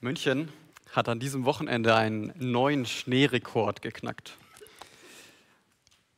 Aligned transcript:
München 0.00 0.52
hat 0.92 1.08
an 1.08 1.18
diesem 1.18 1.44
Wochenende 1.44 1.96
einen 1.96 2.32
neuen 2.38 2.86
Schneerekord 2.86 3.82
geknackt. 3.82 4.36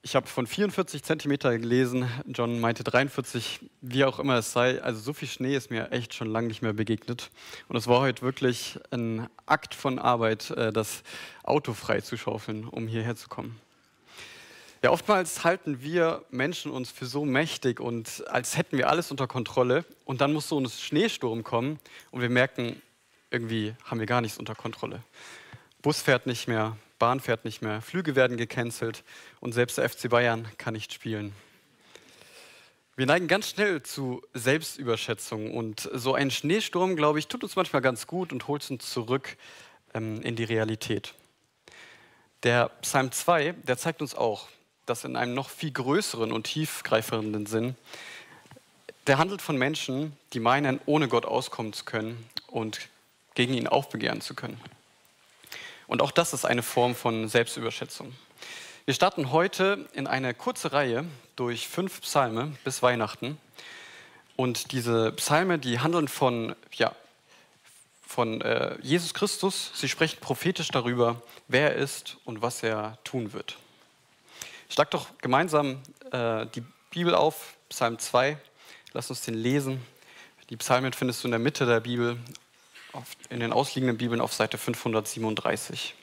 Ich 0.03 0.14
habe 0.14 0.26
von 0.26 0.46
44 0.46 1.03
Zentimeter 1.03 1.58
gelesen, 1.58 2.06
John 2.27 2.61
meinte 2.61 2.85
43, 2.85 3.61
wie 3.80 4.04
auch 4.04 4.19
immer 4.19 4.37
es 4.37 4.53
sei. 4.53 4.82
Also 4.82 5.01
so 5.01 5.14
viel 5.14 5.29
Schnee 5.29 5.56
ist 5.56 5.71
mir 5.71 5.93
echt 5.93 6.12
schon 6.12 6.29
lange 6.29 6.48
nicht 6.48 6.61
mehr 6.61 6.74
begegnet. 6.74 7.30
Und 7.69 7.77
es 7.77 7.87
war 7.87 8.01
heute 8.01 8.21
wirklich 8.21 8.79
ein 8.90 9.29
Akt 9.46 9.74
von 9.74 9.98
Arbeit, 9.98 10.50
äh, 10.50 10.74
das 10.74 11.02
Auto 11.42 11.72
frei 11.72 12.02
zu 12.02 12.18
schaufeln, 12.18 12.66
um 12.66 12.86
hierher 12.86 13.16
zu 13.16 13.30
kommen. 13.30 13.58
Ja, 14.82 14.90
oftmals 14.90 15.42
halten 15.42 15.80
wir 15.80 16.22
Menschen 16.30 16.70
uns 16.70 16.90
für 16.90 17.06
so 17.06 17.24
mächtig 17.24 17.80
und 17.80 18.24
als 18.28 18.58
hätten 18.58 18.76
wir 18.76 18.90
alles 18.90 19.10
unter 19.10 19.26
Kontrolle. 19.26 19.86
Und 20.04 20.20
dann 20.20 20.34
muss 20.34 20.48
so 20.48 20.60
ein 20.60 20.68
Schneesturm 20.68 21.44
kommen 21.44 21.78
und 22.10 22.20
wir 22.20 22.30
merken, 22.30 22.80
irgendwie 23.30 23.74
haben 23.84 24.00
wir 24.00 24.06
gar 24.06 24.20
nichts 24.20 24.38
unter 24.38 24.54
Kontrolle. 24.54 25.02
Bus 25.82 26.02
fährt 26.02 26.26
nicht 26.26 26.48
mehr, 26.48 26.76
Bahn 26.98 27.21
fährt 27.21 27.44
nicht 27.44 27.62
mehr, 27.62 27.80
Flüge 27.80 28.14
werden 28.16 28.36
gecancelt 28.36 29.02
und 29.40 29.52
selbst 29.52 29.79
der 29.79 29.88
FC 29.88 30.11
Bayern 30.11 30.46
kann 30.58 30.75
nicht 30.75 30.93
spielen. 30.93 31.32
Wir 32.97 33.06
neigen 33.06 33.28
ganz 33.28 33.48
schnell 33.48 33.83
zu 33.83 34.20
Selbstüberschätzung 34.34 35.55
und 35.55 35.88
so 35.94 36.12
ein 36.12 36.30
Schneesturm, 36.30 36.97
glaube 36.97 37.19
ich, 37.19 37.28
tut 37.28 37.42
uns 37.42 37.56
manchmal 37.56 37.80
ganz 37.80 38.06
gut 38.06 38.33
und 38.33 38.47
holt 38.47 38.70
uns 38.70 38.91
zurück 38.91 39.38
ähm, 39.94 40.20
in 40.20 40.36
die 40.36 40.44
Realität. 40.44 41.14
Der 42.42 42.69
Psalm 42.83 43.10
2, 43.10 43.52
der 43.52 43.78
zeigt 43.78 44.02
uns 44.02 44.14
auch, 44.14 44.48
dass 44.84 45.05
in 45.05 45.16
einem 45.16 45.33
noch 45.33 45.48
viel 45.48 45.70
größeren 45.70 46.33
und 46.33 46.44
tiefgreifenden 46.44 47.47
Sinn, 47.47 47.74
der 49.06 49.16
handelt 49.16 49.41
von 49.41 49.56
Menschen, 49.56 50.16
die 50.34 50.41
meinen, 50.41 50.80
ohne 50.84 51.08
Gott 51.08 51.24
auskommen 51.24 51.72
zu 51.72 51.84
können 51.84 52.28
und 52.48 52.88
gegen 53.34 53.55
ihn 53.55 53.66
aufbegehren 53.66 54.20
zu 54.20 54.34
können. 54.34 54.61
Und 55.86 56.02
auch 56.02 56.11
das 56.11 56.33
ist 56.33 56.44
eine 56.44 56.62
Form 56.62 56.94
von 56.94 57.28
Selbstüberschätzung. 57.28 58.14
Wir 58.84 58.94
starten 58.94 59.30
heute 59.32 59.88
in 59.92 60.06
eine 60.06 60.34
kurze 60.34 60.72
Reihe 60.72 61.05
durch 61.36 61.68
fünf 61.68 62.00
Psalme 62.02 62.56
bis 62.64 62.82
Weihnachten. 62.82 63.38
Und 64.36 64.72
diese 64.72 65.12
Psalme, 65.12 65.58
die 65.58 65.80
handeln 65.80 66.08
von, 66.08 66.55
ja, 66.72 66.94
von 68.10 68.40
äh, 68.40 68.77
Jesus 68.82 69.14
Christus. 69.14 69.70
Sie 69.74 69.88
sprechen 69.88 70.18
prophetisch 70.20 70.68
darüber, 70.68 71.22
wer 71.46 71.74
er 71.74 71.77
ist 71.77 72.16
und 72.24 72.42
was 72.42 72.62
er 72.62 72.98
tun 73.05 73.33
wird. 73.33 73.56
Schlag 74.68 74.90
doch 74.90 75.06
gemeinsam 75.18 75.80
äh, 76.10 76.46
die 76.55 76.64
Bibel 76.90 77.14
auf, 77.14 77.55
Psalm 77.68 77.98
2. 77.98 78.36
Lass 78.92 79.10
uns 79.10 79.20
den 79.20 79.34
lesen. 79.34 79.80
Die 80.48 80.56
Psalmen 80.56 80.92
findest 80.92 81.22
du 81.22 81.28
in 81.28 81.33
der 81.33 81.38
Mitte 81.38 81.66
der 81.66 81.80
Bibel 81.80 82.16
in 83.28 83.41
den 83.41 83.52
ausliegenden 83.52 83.98
Bibeln 83.98 84.20
auf 84.20 84.34
Seite 84.34 84.58
537. 84.58 85.94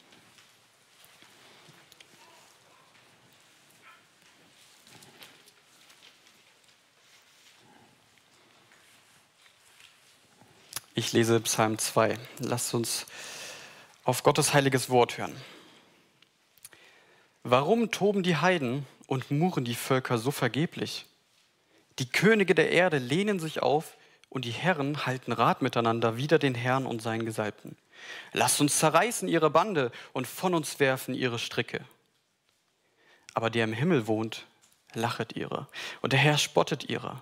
Ich 10.96 11.14
lese 11.14 11.40
Psalm 11.42 11.78
2. 11.78 12.18
Lasst 12.40 12.74
uns 12.74 13.06
auf 14.04 14.24
Gottes 14.24 14.54
heiliges 14.54 14.90
Wort 14.90 15.18
hören. 15.18 15.36
Warum 17.44 17.92
toben 17.92 18.24
die 18.24 18.38
Heiden 18.38 18.86
und 19.06 19.30
murren 19.30 19.66
die 19.66 19.76
Völker 19.76 20.18
so 20.18 20.32
vergeblich? 20.32 21.06
Die 22.00 22.10
Könige 22.10 22.56
der 22.56 22.72
Erde 22.72 22.98
lehnen 22.98 23.40
sich 23.40 23.62
auf 23.62 23.97
und 24.30 24.46
die 24.46 24.52
Herren 24.52 25.06
halten 25.06 25.32
Rat 25.32 25.62
miteinander 25.62 26.18
wider 26.18 26.40
den 26.40 26.56
Herrn 26.56 26.86
und 26.86 27.02
seinen 27.02 27.26
Gesalbten. 27.26 27.78
Lasst 28.34 28.62
uns 28.62 28.78
zerreißen 28.80 29.28
ihre 29.28 29.50
Bande 29.50 29.92
und 30.14 30.28
von 30.28 30.54
uns 30.54 30.80
werfen 30.80 31.14
ihre 31.14 31.40
Stricke. 31.40 31.84
Aber 33.34 33.50
der 33.50 33.64
im 33.64 33.74
Himmel 33.74 34.08
wohnt, 34.08 34.46
lachet 34.94 35.36
ihre, 35.36 35.68
und 36.02 36.14
der 36.14 36.20
Herr 36.20 36.38
spottet 36.38 36.90
ihrer. 36.90 37.22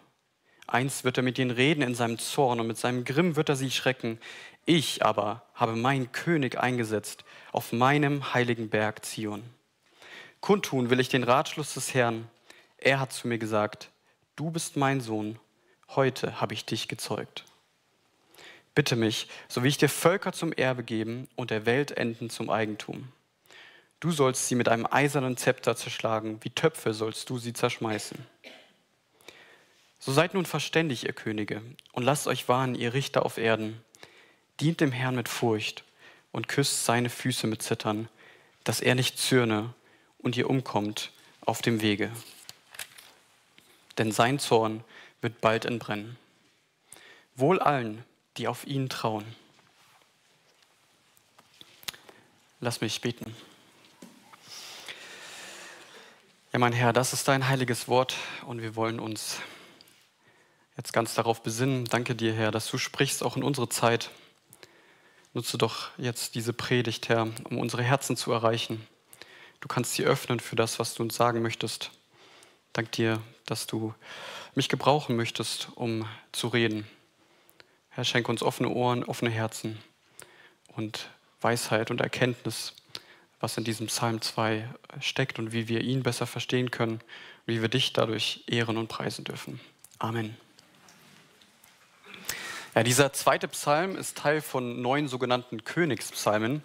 Einst 0.68 1.04
wird 1.04 1.18
er 1.18 1.24
mit 1.24 1.38
ihnen 1.38 1.52
reden 1.52 1.84
in 1.84 1.94
seinem 1.94 2.18
Zorn 2.18 2.60
und 2.60 2.68
mit 2.68 2.78
seinem 2.78 3.06
Grimm 3.06 3.36
wird 3.36 3.50
er 3.50 3.56
sie 3.56 3.70
schrecken. 3.70 4.20
Ich 4.66 5.06
aber 5.06 5.44
habe 5.54 5.76
meinen 5.76 6.12
König 6.12 6.60
eingesetzt 6.60 7.24
auf 7.52 7.72
meinem 7.72 8.34
heiligen 8.34 8.70
Berg 8.70 9.06
Zion. 9.06 9.44
Kundtun 10.40 10.90
will 10.90 11.00
ich 11.00 11.10
den 11.10 11.24
Ratschluss 11.24 11.76
des 11.76 11.94
Herrn. 11.94 12.30
Er 12.78 13.00
hat 13.00 13.14
zu 13.14 13.28
mir 13.28 13.38
gesagt, 13.38 13.92
du 14.36 14.50
bist 14.50 14.76
mein 14.76 15.02
Sohn, 15.02 15.40
heute 15.90 16.42
habe 16.42 16.54
ich 16.54 16.66
dich 16.66 16.88
gezeugt. 16.88 17.46
Bitte 18.74 18.96
mich, 18.96 19.28
so 19.48 19.64
wie 19.64 19.70
ich 19.70 19.78
dir 19.78 19.90
Völker 19.90 20.34
zum 20.34 20.52
Erbe 20.52 20.84
geben 20.84 21.30
und 21.36 21.50
der 21.50 21.66
Welt 21.66 21.92
Enden 21.92 22.30
zum 22.30 22.50
Eigentum. 22.50 23.08
Du 24.02 24.12
sollst 24.12 24.48
sie 24.48 24.56
mit 24.56 24.68
einem 24.68 24.86
eisernen 24.86 25.38
Zepter 25.38 25.76
zerschlagen, 25.76 26.40
wie 26.42 26.50
Töpfe 26.50 26.94
sollst 26.94 27.30
du 27.30 27.38
sie 27.38 27.54
zerschmeißen. 27.54 28.18
So 30.00 30.12
seid 30.12 30.34
nun 30.34 30.46
verständig, 30.46 31.06
ihr 31.06 31.14
Könige, 31.14 31.62
und 31.94 32.04
lasst 32.04 32.28
euch 32.28 32.48
warnen, 32.48 32.76
ihr 32.76 32.94
Richter 32.94 33.26
auf 33.26 33.38
Erden. 33.38 33.82
Dient 34.60 34.82
dem 34.82 34.92
Herrn 34.92 35.16
mit 35.16 35.30
Furcht 35.30 35.84
und 36.32 36.48
küsst 36.48 36.86
seine 36.86 37.10
Füße 37.10 37.48
mit 37.48 37.62
Zittern, 37.64 38.10
dass 38.66 38.82
er 38.82 38.96
nicht 38.96 39.18
zürne 39.18 39.74
und 40.20 40.36
ihr 40.38 40.50
umkommt 40.50 41.12
auf 41.42 41.62
dem 41.62 41.82
Wege. 41.82 42.12
Denn 43.98 44.12
sein 44.12 44.38
Zorn 44.38 44.84
wird 45.26 45.42
bald 45.42 45.66
entbrennen. 45.66 46.18
Wohl 47.36 47.60
allen, 47.60 48.06
die 48.38 48.48
auf 48.48 48.68
ihn 48.68 48.90
trauen. 48.90 49.26
Lass 52.60 52.80
mich 52.80 53.02
beten. 53.02 53.36
Ja, 56.54 56.60
mein 56.60 56.74
Herr, 56.74 56.94
das 56.94 57.12
ist 57.12 57.28
dein 57.28 57.50
heiliges 57.50 57.88
Wort 57.88 58.14
und 58.46 58.62
wir 58.62 58.76
wollen 58.76 59.00
uns 59.00 59.40
jetzt 60.78 60.94
ganz 60.94 61.16
darauf 61.16 61.42
besinnen. 61.42 61.86
Danke 61.86 62.14
dir, 62.14 62.32
Herr, 62.32 62.52
dass 62.52 62.70
du 62.70 62.78
sprichst, 62.78 63.24
auch 63.24 63.36
in 63.36 63.42
unsere 63.42 63.68
Zeit. 63.68 64.12
Nutze 65.34 65.58
doch 65.58 65.90
jetzt 65.98 66.36
diese 66.36 66.54
Predigt, 66.54 67.10
Herr, 67.10 67.30
um 67.46 67.58
unsere 67.58 67.82
Herzen 67.82 68.16
zu 68.16 68.32
erreichen. 68.32 68.86
Du 69.60 69.68
kannst 69.68 69.96
sie 69.96 70.04
öffnen 70.04 70.40
für 70.40 70.56
das, 70.56 70.78
was 70.78 70.94
du 70.94 71.02
uns 71.02 71.16
sagen 71.16 71.42
möchtest. 71.42 71.90
Dank 72.74 72.92
dir, 72.92 73.24
dass 73.48 73.66
du 73.66 73.96
mich 74.56 74.70
gebrauchen 74.70 75.16
möchtest, 75.16 75.70
um 75.76 76.08
zu 76.32 76.48
reden. 76.48 76.88
Herr, 77.90 78.04
schenk 78.04 78.30
uns 78.30 78.42
offene 78.42 78.70
Ohren, 78.70 79.04
offene 79.04 79.30
Herzen 79.30 79.78
und 80.76 81.10
Weisheit 81.42 81.92
und 81.92 82.02
Erkenntnis, 82.02 82.74
was 83.40 83.58
in 83.58 83.64
diesem 83.64 83.88
Psalm 83.88 84.22
2 84.22 84.68
steckt 85.00 85.40
und 85.40 85.52
wie 85.52 85.68
wir 85.68 85.82
ihn 85.82 86.04
besser 86.04 86.26
verstehen 86.26 86.72
können, 86.72 87.02
wie 87.46 87.62
wir 87.62 87.70
dich 87.70 87.94
dadurch 87.94 88.44
ehren 88.48 88.78
und 88.78 88.88
preisen 88.88 89.24
dürfen. 89.24 89.60
Amen. 90.00 90.36
Ja, 92.74 92.84
dieser 92.84 93.14
zweite 93.14 93.48
Psalm 93.48 93.96
ist 93.96 94.18
Teil 94.18 94.42
von 94.42 94.82
neun 94.82 95.08
sogenannten 95.08 95.64
Königspsalmen. 95.64 96.62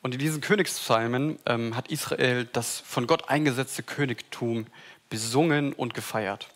Und 0.00 0.14
in 0.14 0.18
diesen 0.18 0.40
Königspsalmen 0.40 1.38
ähm, 1.46 1.76
hat 1.76 1.88
Israel 1.88 2.48
das 2.52 2.80
von 2.80 3.06
Gott 3.06 3.28
eingesetzte 3.28 3.82
Königtum 3.82 4.66
besungen 5.10 5.72
und 5.72 5.94
gefeiert. 5.94 6.48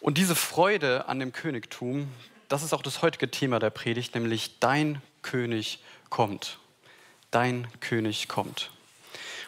Und 0.00 0.18
diese 0.18 0.34
Freude 0.34 1.08
an 1.08 1.18
dem 1.18 1.32
Königtum, 1.32 2.12
das 2.48 2.62
ist 2.62 2.72
auch 2.72 2.82
das 2.82 3.02
heutige 3.02 3.30
Thema 3.30 3.58
der 3.58 3.70
Predigt, 3.70 4.14
nämlich 4.14 4.58
dein 4.60 5.02
König 5.22 5.82
kommt. 6.10 6.58
Dein 7.30 7.66
König 7.80 8.28
kommt. 8.28 8.70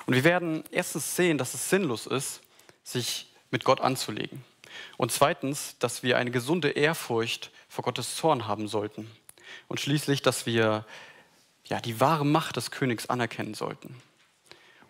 Und 0.07 0.15
wir 0.15 0.25
werden 0.25 0.65
erstens 0.71 1.17
sehen, 1.17 1.39
dass 1.39 1.55
es 1.55 1.71
sinnlos 1.71 2.07
ist, 2.07 2.41
sich 2.83 3.27
mit 3.51 3.65
Gott 3.65 3.81
anzulegen. 3.81 4.45
Und 4.97 5.13
zweitens, 5.13 5.77
dass 5.79 6.03
wir 6.03 6.17
eine 6.17 6.31
gesunde 6.31 6.71
Ehrfurcht 6.71 7.51
vor 7.69 7.85
Gottes 7.85 8.17
Zorn 8.17 8.47
haben 8.47 8.69
sollten. 8.69 9.11
Und 9.69 9.81
schließlich, 9.81 10.23
dass 10.23 10.47
wir 10.47 10.85
ja, 11.65 11.81
die 11.81 12.01
wahre 12.01 12.25
Macht 12.25 12.57
des 12.57 12.71
Königs 12.71 13.07
anerkennen 13.07 13.55
sollten. 13.55 13.95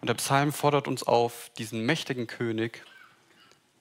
Und 0.00 0.06
der 0.06 0.14
Psalm 0.14 0.52
fordert 0.52 0.87
uns 0.87 1.02
auf, 1.02 1.50
diesen 1.58 1.84
mächtigen 1.84 2.26
König 2.28 2.84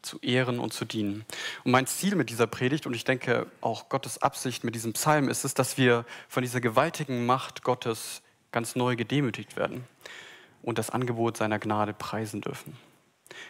zu 0.07 0.19
ehren 0.19 0.59
und 0.59 0.73
zu 0.73 0.85
dienen. 0.85 1.25
Und 1.63 1.71
mein 1.71 1.85
Ziel 1.85 2.15
mit 2.15 2.29
dieser 2.29 2.47
Predigt 2.47 2.87
und 2.87 2.93
ich 2.93 3.03
denke 3.03 3.47
auch 3.61 3.89
Gottes 3.89 4.21
Absicht 4.21 4.63
mit 4.63 4.73
diesem 4.73 4.93
Psalm 4.93 5.29
ist 5.29 5.43
es, 5.43 5.53
dass 5.53 5.77
wir 5.77 6.05
von 6.29 6.43
dieser 6.43 6.61
gewaltigen 6.61 7.25
Macht 7.25 7.63
Gottes 7.63 8.21
ganz 8.51 8.75
neu 8.75 8.95
gedemütigt 8.95 9.57
werden 9.57 9.83
und 10.63 10.77
das 10.77 10.89
Angebot 10.89 11.37
seiner 11.37 11.59
Gnade 11.59 11.93
preisen 11.93 12.41
dürfen. 12.41 12.77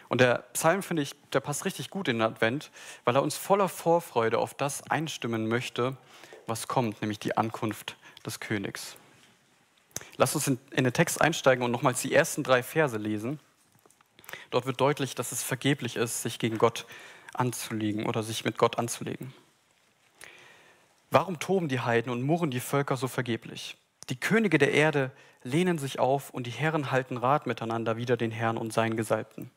Und 0.08 0.20
der 0.20 0.44
Psalm, 0.54 0.82
finde 0.82 1.02
ich, 1.02 1.14
der 1.32 1.40
passt 1.40 1.64
richtig 1.64 1.90
gut 1.90 2.08
in 2.08 2.18
den 2.18 2.22
Advent, 2.22 2.70
weil 3.04 3.14
er 3.14 3.22
uns 3.22 3.36
voller 3.36 3.68
Vorfreude 3.68 4.38
auf 4.38 4.54
das 4.54 4.82
einstimmen 4.90 5.46
möchte, 5.46 5.96
was 6.46 6.66
kommt, 6.66 7.00
nämlich 7.00 7.18
die 7.20 7.36
Ankunft 7.36 7.96
des 8.26 8.40
Königs. 8.40 8.96
Lass 10.16 10.34
uns 10.34 10.48
in, 10.48 10.58
in 10.72 10.84
den 10.84 10.92
Text 10.92 11.20
einsteigen 11.20 11.64
und 11.64 11.70
nochmals 11.70 12.02
die 12.02 12.12
ersten 12.12 12.42
drei 12.42 12.62
Verse 12.62 12.96
lesen. 12.96 13.40
Dort 14.50 14.66
wird 14.66 14.80
deutlich, 14.80 15.14
dass 15.14 15.32
es 15.32 15.42
vergeblich 15.42 15.96
ist, 15.96 16.22
sich 16.22 16.38
gegen 16.38 16.58
Gott 16.58 16.86
anzulegen 17.34 18.06
oder 18.06 18.22
sich 18.22 18.44
mit 18.44 18.58
Gott 18.58 18.78
anzulegen. 18.78 19.32
Warum 21.10 21.38
toben 21.38 21.68
die 21.68 21.80
Heiden 21.80 22.12
und 22.12 22.22
murren 22.22 22.50
die 22.50 22.60
Völker 22.60 22.96
so 22.96 23.08
vergeblich? 23.08 23.76
Die 24.10 24.20
Könige 24.20 24.58
der 24.58 24.72
Erde 24.72 25.10
lehnen 25.42 25.78
sich 25.78 25.98
auf 25.98 26.30
und 26.30 26.46
die 26.46 26.50
Herren 26.50 26.90
halten 26.90 27.16
Rat 27.16 27.46
miteinander 27.46 27.96
wider 27.96 28.16
den 28.16 28.30
Herrn 28.30 28.58
und 28.58 28.72
seinen 28.72 28.96
Gesalbten. 28.96 29.50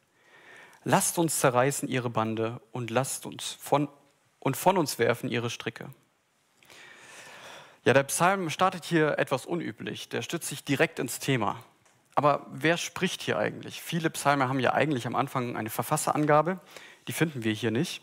Lasst 0.83 1.17
uns 1.19 1.39
zerreißen 1.39 1.88
ihre 1.88 2.09
Bande 2.09 2.62
und 2.71 2.89
lasst 2.89 3.25
uns 3.25 3.57
von, 3.59 3.88
und 4.39 4.57
von 4.57 4.77
uns 4.77 4.97
werfen 4.97 5.29
ihre 5.29 5.50
Stricke. 5.50 5.89
Ja, 7.83 7.94
der 7.94 8.03
Psalm 8.03 8.50
startet 8.50 8.85
hier 8.85 9.17
etwas 9.17 9.45
unüblich. 9.45 10.09
Der 10.09 10.21
stützt 10.21 10.47
sich 10.47 10.63
direkt 10.63 11.00
ins 11.00 11.19
Thema. 11.19 11.63
Aber 12.15 12.45
wer 12.51 12.77
spricht 12.77 13.21
hier 13.21 13.37
eigentlich? 13.37 13.81
Viele 13.81 14.09
Psalme 14.09 14.49
haben 14.49 14.59
ja 14.59 14.73
eigentlich 14.73 15.07
am 15.07 15.15
Anfang 15.15 15.55
eine 15.55 15.69
Verfasserangabe. 15.69 16.59
Die 17.07 17.13
finden 17.13 17.43
wir 17.43 17.53
hier 17.53 17.71
nicht. 17.71 18.01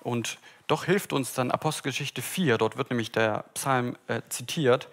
Und 0.00 0.38
doch 0.66 0.84
hilft 0.84 1.12
uns 1.12 1.34
dann 1.34 1.50
Apostelgeschichte 1.50 2.22
4, 2.22 2.56
dort 2.56 2.76
wird 2.76 2.90
nämlich 2.90 3.10
der 3.10 3.44
Psalm 3.54 3.96
äh, 4.06 4.22
zitiert, 4.28 4.88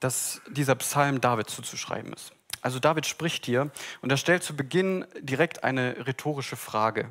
dass 0.00 0.42
dieser 0.48 0.74
Psalm 0.74 1.20
David 1.20 1.48
zuzuschreiben 1.48 2.12
ist. 2.12 2.32
Also 2.60 2.78
David 2.80 3.06
spricht 3.06 3.46
hier 3.46 3.70
und 4.02 4.10
er 4.10 4.16
stellt 4.16 4.42
zu 4.42 4.56
Beginn 4.56 5.06
direkt 5.20 5.64
eine 5.64 6.06
rhetorische 6.06 6.56
Frage, 6.56 7.10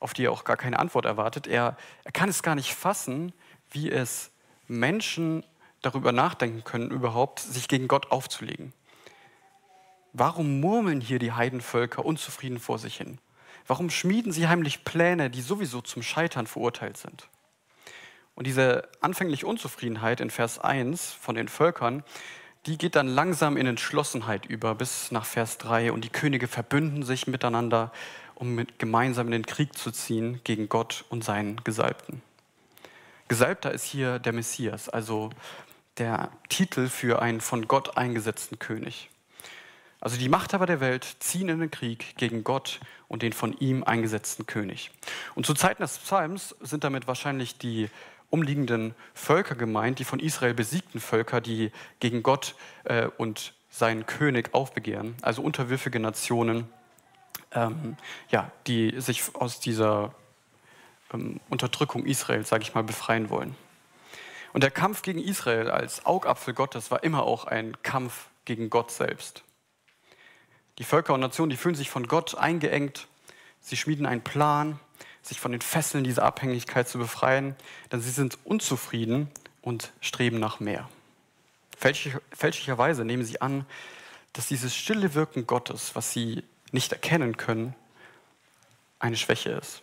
auf 0.00 0.14
die 0.14 0.24
er 0.24 0.32
auch 0.32 0.44
gar 0.44 0.56
keine 0.56 0.78
Antwort 0.78 1.04
erwartet. 1.04 1.46
Er, 1.46 1.76
er 2.04 2.12
kann 2.12 2.28
es 2.28 2.42
gar 2.42 2.54
nicht 2.54 2.74
fassen, 2.74 3.32
wie 3.70 3.90
es 3.90 4.30
Menschen 4.66 5.44
darüber 5.82 6.12
nachdenken 6.12 6.64
können, 6.64 6.90
überhaupt 6.90 7.40
sich 7.40 7.68
gegen 7.68 7.86
Gott 7.86 8.10
aufzulegen. 8.10 8.72
Warum 10.18 10.60
murmeln 10.60 11.02
hier 11.02 11.18
die 11.18 11.32
Heidenvölker 11.32 12.02
unzufrieden 12.02 12.58
vor 12.58 12.78
sich 12.78 12.96
hin? 12.96 13.18
Warum 13.66 13.90
schmieden 13.90 14.32
sie 14.32 14.48
heimlich 14.48 14.82
Pläne, 14.82 15.28
die 15.28 15.42
sowieso 15.42 15.82
zum 15.82 16.02
Scheitern 16.02 16.46
verurteilt 16.46 16.96
sind? 16.96 17.28
Und 18.34 18.46
diese 18.46 18.88
anfängliche 19.02 19.46
Unzufriedenheit 19.46 20.22
in 20.22 20.30
Vers 20.30 20.58
1 20.58 21.12
von 21.12 21.34
den 21.34 21.48
Völkern, 21.48 22.02
die 22.64 22.78
geht 22.78 22.96
dann 22.96 23.08
langsam 23.08 23.58
in 23.58 23.66
Entschlossenheit 23.66 24.46
über 24.46 24.74
bis 24.74 25.10
nach 25.10 25.26
Vers 25.26 25.58
3 25.58 25.92
und 25.92 26.02
die 26.02 26.08
Könige 26.08 26.48
verbünden 26.48 27.02
sich 27.02 27.26
miteinander, 27.26 27.92
um 28.34 28.54
mit 28.54 28.78
gemeinsam 28.78 29.26
in 29.26 29.32
den 29.32 29.46
Krieg 29.46 29.76
zu 29.76 29.90
ziehen 29.90 30.40
gegen 30.44 30.70
Gott 30.70 31.04
und 31.10 31.24
seinen 31.24 31.62
Gesalbten. 31.62 32.22
Gesalbter 33.28 33.70
ist 33.70 33.84
hier 33.84 34.18
der 34.18 34.32
Messias, 34.32 34.88
also 34.88 35.28
der 35.98 36.30
Titel 36.48 36.88
für 36.88 37.20
einen 37.20 37.42
von 37.42 37.68
Gott 37.68 37.98
eingesetzten 37.98 38.58
König. 38.58 39.10
Also 40.00 40.18
die 40.18 40.28
Machthaber 40.28 40.66
der 40.66 40.80
Welt 40.80 41.16
ziehen 41.20 41.48
in 41.48 41.60
den 41.60 41.70
Krieg 41.70 42.16
gegen 42.16 42.44
Gott 42.44 42.80
und 43.08 43.22
den 43.22 43.32
von 43.32 43.56
ihm 43.58 43.82
eingesetzten 43.82 44.46
König. 44.46 44.90
Und 45.34 45.46
zu 45.46 45.54
Zeiten 45.54 45.82
des 45.82 45.98
Psalms 45.98 46.54
sind 46.60 46.84
damit 46.84 47.06
wahrscheinlich 47.06 47.58
die 47.58 47.88
umliegenden 48.30 48.94
Völker 49.14 49.54
gemeint, 49.54 49.98
die 49.98 50.04
von 50.04 50.20
Israel 50.20 50.54
besiegten 50.54 51.00
Völker, 51.00 51.40
die 51.40 51.70
gegen 52.00 52.22
Gott 52.22 52.54
äh, 52.84 53.06
und 53.16 53.54
seinen 53.70 54.06
König 54.06 54.54
aufbegehren, 54.54 55.14
also 55.22 55.42
unterwürfige 55.42 56.00
Nationen, 56.00 56.68
ähm, 57.52 57.96
ja, 58.30 58.50
die 58.66 59.00
sich 59.00 59.34
aus 59.34 59.60
dieser 59.60 60.14
ähm, 61.12 61.40
Unterdrückung 61.48 62.04
Israels, 62.04 62.48
sage 62.48 62.62
ich 62.62 62.74
mal, 62.74 62.82
befreien 62.82 63.30
wollen. 63.30 63.54
Und 64.52 64.62
der 64.62 64.70
Kampf 64.70 65.02
gegen 65.02 65.18
Israel 65.18 65.70
als 65.70 66.06
Augapfel 66.06 66.54
Gottes 66.54 66.90
war 66.90 67.04
immer 67.04 67.24
auch 67.24 67.44
ein 67.44 67.76
Kampf 67.82 68.28
gegen 68.44 68.70
Gott 68.70 68.90
selbst. 68.90 69.44
Die 70.78 70.84
Völker 70.84 71.14
und 71.14 71.20
Nationen, 71.20 71.50
die 71.50 71.56
fühlen 71.56 71.74
sich 71.74 71.90
von 71.90 72.06
Gott 72.06 72.34
eingeengt. 72.34 73.08
Sie 73.60 73.76
schmieden 73.76 74.06
einen 74.06 74.22
Plan, 74.22 74.78
sich 75.22 75.40
von 75.40 75.52
den 75.52 75.60
Fesseln 75.60 76.04
dieser 76.04 76.22
Abhängigkeit 76.22 76.88
zu 76.88 76.98
befreien, 76.98 77.56
denn 77.90 78.00
sie 78.00 78.10
sind 78.10 78.38
unzufrieden 78.44 79.30
und 79.62 79.92
streben 80.00 80.38
nach 80.38 80.60
mehr. 80.60 80.88
fälschlicherweise 81.78 83.04
nehmen 83.04 83.24
sie 83.24 83.40
an, 83.40 83.66
dass 84.32 84.48
dieses 84.48 84.74
stille 84.76 85.14
Wirken 85.14 85.46
Gottes, 85.46 85.94
was 85.94 86.12
sie 86.12 86.44
nicht 86.72 86.92
erkennen 86.92 87.36
können, 87.36 87.74
eine 88.98 89.16
Schwäche 89.16 89.50
ist. 89.50 89.82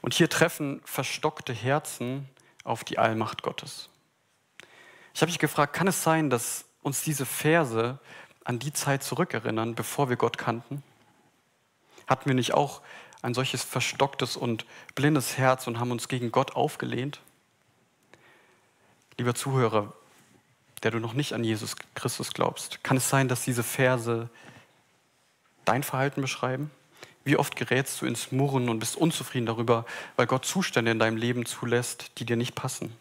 Und 0.00 0.14
hier 0.14 0.28
treffen 0.28 0.80
verstockte 0.84 1.52
Herzen 1.52 2.28
auf 2.64 2.84
die 2.84 2.98
Allmacht 2.98 3.42
Gottes. 3.42 3.88
Ich 5.14 5.22
habe 5.22 5.30
mich 5.30 5.38
gefragt, 5.38 5.74
kann 5.74 5.88
es 5.88 6.02
sein, 6.02 6.30
dass 6.30 6.64
uns 6.82 7.02
diese 7.02 7.26
Verse 7.26 7.98
an 8.44 8.58
die 8.58 8.72
Zeit 8.72 9.02
zurückerinnern, 9.02 9.74
bevor 9.74 10.08
wir 10.08 10.16
Gott 10.16 10.38
kannten? 10.38 10.82
Hatten 12.06 12.26
wir 12.26 12.34
nicht 12.34 12.54
auch 12.54 12.80
ein 13.22 13.34
solches 13.34 13.62
verstocktes 13.62 14.36
und 14.36 14.64
blindes 14.94 15.36
Herz 15.36 15.66
und 15.66 15.78
haben 15.78 15.90
uns 15.90 16.08
gegen 16.08 16.32
Gott 16.32 16.56
aufgelehnt? 16.56 17.20
Lieber 19.18 19.34
Zuhörer, 19.34 19.92
der 20.82 20.90
du 20.90 20.98
noch 20.98 21.12
nicht 21.12 21.34
an 21.34 21.44
Jesus 21.44 21.76
Christus 21.94 22.32
glaubst, 22.32 22.82
kann 22.82 22.96
es 22.96 23.08
sein, 23.08 23.28
dass 23.28 23.44
diese 23.44 23.62
Verse 23.62 24.30
dein 25.64 25.82
Verhalten 25.82 26.22
beschreiben? 26.22 26.70
Wie 27.22 27.36
oft 27.36 27.54
gerätst 27.54 28.00
du 28.00 28.06
ins 28.06 28.32
Murren 28.32 28.70
und 28.70 28.78
bist 28.78 28.96
unzufrieden 28.96 29.46
darüber, 29.46 29.84
weil 30.16 30.26
Gott 30.26 30.46
Zustände 30.46 30.90
in 30.90 30.98
deinem 30.98 31.18
Leben 31.18 31.44
zulässt, 31.44 32.18
die 32.18 32.24
dir 32.24 32.36
nicht 32.36 32.54
passen? 32.54 32.96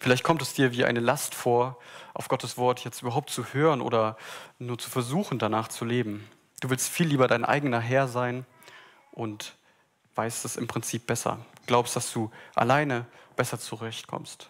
Vielleicht 0.00 0.24
kommt 0.24 0.40
es 0.40 0.54
dir 0.54 0.72
wie 0.72 0.86
eine 0.86 1.00
Last 1.00 1.34
vor, 1.34 1.76
auf 2.14 2.28
Gottes 2.28 2.56
Wort 2.56 2.82
jetzt 2.84 3.02
überhaupt 3.02 3.28
zu 3.28 3.52
hören 3.52 3.82
oder 3.82 4.16
nur 4.58 4.78
zu 4.78 4.88
versuchen, 4.88 5.38
danach 5.38 5.68
zu 5.68 5.84
leben. 5.84 6.26
Du 6.60 6.70
willst 6.70 6.88
viel 6.88 7.06
lieber 7.06 7.28
dein 7.28 7.44
eigener 7.44 7.80
Herr 7.80 8.08
sein 8.08 8.46
und 9.12 9.54
weißt 10.14 10.46
es 10.46 10.56
im 10.56 10.66
Prinzip 10.66 11.06
besser. 11.06 11.38
Glaubst, 11.66 11.96
dass 11.96 12.12
du 12.12 12.30
alleine 12.54 13.04
besser 13.36 13.60
zurechtkommst. 13.60 14.48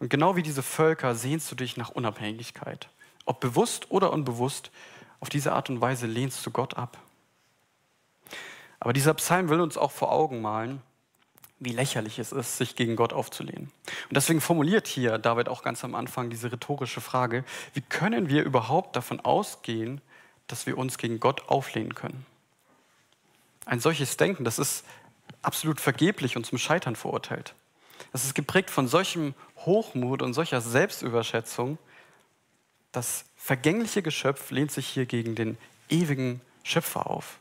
Und 0.00 0.10
genau 0.10 0.34
wie 0.34 0.42
diese 0.42 0.64
Völker 0.64 1.14
sehnst 1.14 1.50
du 1.50 1.54
dich 1.54 1.76
nach 1.76 1.90
Unabhängigkeit. 1.90 2.88
Ob 3.26 3.38
bewusst 3.38 3.92
oder 3.92 4.12
unbewusst, 4.12 4.72
auf 5.20 5.28
diese 5.28 5.52
Art 5.52 5.70
und 5.70 5.80
Weise 5.80 6.06
lehnst 6.06 6.44
du 6.44 6.50
Gott 6.50 6.76
ab. 6.76 6.98
Aber 8.80 8.92
dieser 8.92 9.14
Psalm 9.14 9.48
will 9.48 9.60
uns 9.60 9.76
auch 9.76 9.92
vor 9.92 10.10
Augen 10.10 10.40
malen, 10.40 10.82
wie 11.60 11.72
lächerlich 11.72 12.18
es 12.18 12.32
ist, 12.32 12.56
sich 12.56 12.74
gegen 12.74 12.96
Gott 12.96 13.12
aufzulehnen. 13.12 13.70
Und 14.08 14.16
deswegen 14.16 14.40
formuliert 14.40 14.88
hier 14.88 15.18
David 15.18 15.48
auch 15.48 15.62
ganz 15.62 15.84
am 15.84 15.94
Anfang 15.94 16.30
diese 16.30 16.50
rhetorische 16.50 17.02
Frage, 17.02 17.44
wie 17.74 17.82
können 17.82 18.28
wir 18.30 18.42
überhaupt 18.42 18.96
davon 18.96 19.20
ausgehen, 19.20 20.00
dass 20.46 20.66
wir 20.66 20.78
uns 20.78 20.96
gegen 20.96 21.20
Gott 21.20 21.48
auflehnen 21.48 21.94
können? 21.94 22.24
Ein 23.66 23.78
solches 23.78 24.16
Denken, 24.16 24.44
das 24.44 24.58
ist 24.58 24.84
absolut 25.42 25.80
vergeblich 25.80 26.36
und 26.36 26.46
zum 26.46 26.58
Scheitern 26.58 26.96
verurteilt. 26.96 27.54
Das 28.12 28.24
ist 28.24 28.34
geprägt 28.34 28.70
von 28.70 28.88
solchem 28.88 29.34
Hochmut 29.58 30.22
und 30.22 30.32
solcher 30.32 30.60
Selbstüberschätzung. 30.62 31.78
Das 32.90 33.26
vergängliche 33.36 34.02
Geschöpf 34.02 34.50
lehnt 34.50 34.72
sich 34.72 34.86
hier 34.88 35.04
gegen 35.04 35.34
den 35.34 35.58
ewigen 35.90 36.40
Schöpfer 36.62 37.08
auf. 37.08 37.39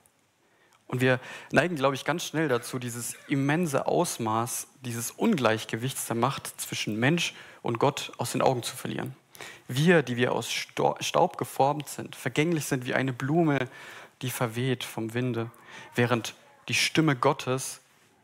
Und 0.89 1.01
wir 1.01 1.19
neigen, 1.51 1.75
glaube 1.75 1.93
ich, 1.93 2.03
ganz 2.03 2.25
schnell 2.25 2.48
dazu, 2.48 2.79
dieses 2.79 3.15
immense 3.27 3.86
Ausmaß, 3.86 4.67
dieses 4.84 5.12
Ungleichgewichts 5.12 6.08
der 6.08 6.15
Macht 6.15 6.60
zwischen 6.60 7.00
Mensch 7.00 7.36
und 7.62 7.77
Gott 7.77 8.12
aus 8.17 8.31
den 8.31 8.41
Augen 8.41 8.63
zu 8.63 8.75
verlieren. 8.75 9.15
Wir, 9.67 10.01
die 10.01 10.17
wir 10.17 10.34
aus 10.34 10.51
Staub 10.51 11.38
geformt 11.38 11.88
sind, 11.88 12.15
vergänglich 12.15 12.65
sind 12.65 12.88
wie 12.88 12.96
eine 12.96 13.13
Blume, 13.13 13.69
die 14.24 14.31
verweht 14.31 14.84
vom 14.84 15.13
Winde, 15.13 15.51
während 15.93 16.34
die 16.67 16.74
Stimme 16.74 17.15
Gottes 17.15 17.81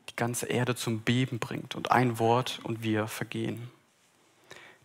die 0.10 0.16
ganze 0.16 0.48
Erde 0.48 0.76
zum 0.76 1.02
Beben 1.02 1.38
bringt 1.38 1.76
und 1.76 1.92
ein 1.92 2.18
Wort 2.18 2.60
und 2.64 2.82
wir 2.82 3.08
vergehen. 3.08 3.70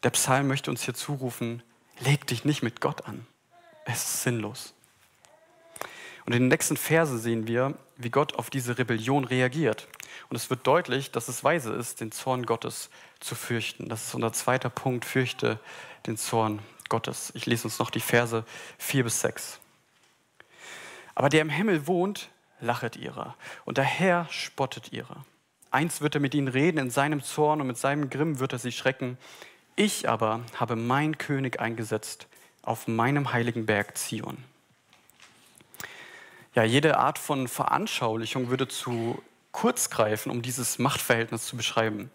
Der 0.03 0.11
Psalm 0.11 0.49
möchte 0.49 0.71
uns 0.71 0.83
hier 0.83 0.95
zurufen, 0.95 1.63
leg 2.01 2.27
dich 2.27 2.45
nicht 2.45 2.63
mit 2.63 2.83
Gott 2.83 3.07
an. 3.07 3.27
Es 3.87 4.05
ist 4.05 4.23
sinnlos. 4.23 4.75
Und 6.31 6.37
in 6.37 6.43
den 6.45 6.49
nächsten 6.51 6.77
Versen 6.77 7.19
sehen 7.19 7.49
wir, 7.49 7.75
wie 7.97 8.09
Gott 8.09 8.37
auf 8.37 8.51
diese 8.51 8.79
Rebellion 8.79 9.25
reagiert. 9.25 9.89
Und 10.29 10.37
es 10.37 10.49
wird 10.49 10.65
deutlich, 10.65 11.11
dass 11.11 11.27
es 11.27 11.43
weise 11.43 11.73
ist, 11.73 12.01
den 12.01 12.13
Zorn 12.13 12.47
Gottes 12.47 12.89
zu 13.19 13.35
fürchten. 13.35 13.89
Das 13.89 14.07
ist 14.07 14.15
unser 14.15 14.33
zweiter 14.33 14.71
Punkt, 14.71 15.05
fürchte 15.05 15.59
den 16.07 16.17
Zorn 16.17 16.61
Gottes. 16.89 17.33
Ich 17.35 17.47
lese 17.47 17.65
uns 17.65 17.81
noch 17.81 17.91
die 17.91 17.99
Verse 17.99 18.45
4 18.79 19.03
bis 19.03 19.21
6. 19.23 19.59
Aber 21.17 21.31
der 21.31 21.43
im 21.43 21.51
Himmel 21.51 21.89
wohnt, 21.89 22.29
lachet 22.61 22.95
ihrer, 22.95 23.35
und 23.65 23.77
der 23.77 23.83
Herr 23.83 24.29
spottet 24.31 24.93
ihrer. 24.93 25.25
Eins 25.73 26.01
wird 26.01 26.15
er 26.15 26.21
mit 26.21 26.37
ihnen 26.37 26.47
reden 26.47 26.79
in 26.79 26.91
seinem 26.91 27.25
Zorn 27.25 27.61
und 27.61 27.67
mit 27.67 27.77
seinem 27.77 28.09
Grimm 28.09 28.39
wird 28.39 28.53
er 28.53 28.61
sie 28.61 28.71
schrecken. 28.71 29.19
Ich 29.75 30.09
aber 30.09 30.43
habe 30.55 30.77
mein 30.77 31.19
König 31.19 31.59
eingesetzt 31.59 32.29
auf 32.63 32.87
meinem 32.87 33.33
heiligen 33.33 33.67
Berg 33.67 33.99
Zion. 33.99 34.45
Ja, 36.55 36.65
jede 36.65 36.99
Art 36.99 37.19
von 37.19 37.47
Veranschaulichung 37.47 38.51
würde 38.51 38.67
zu 38.67 39.23
kurz 39.53 39.89
greifen, 39.89 40.31
um 40.31 40.43
dieses 40.43 40.81
Machtverhältnis 40.81 41.47
zu 41.47 41.57
beschreiben. 41.57 42.11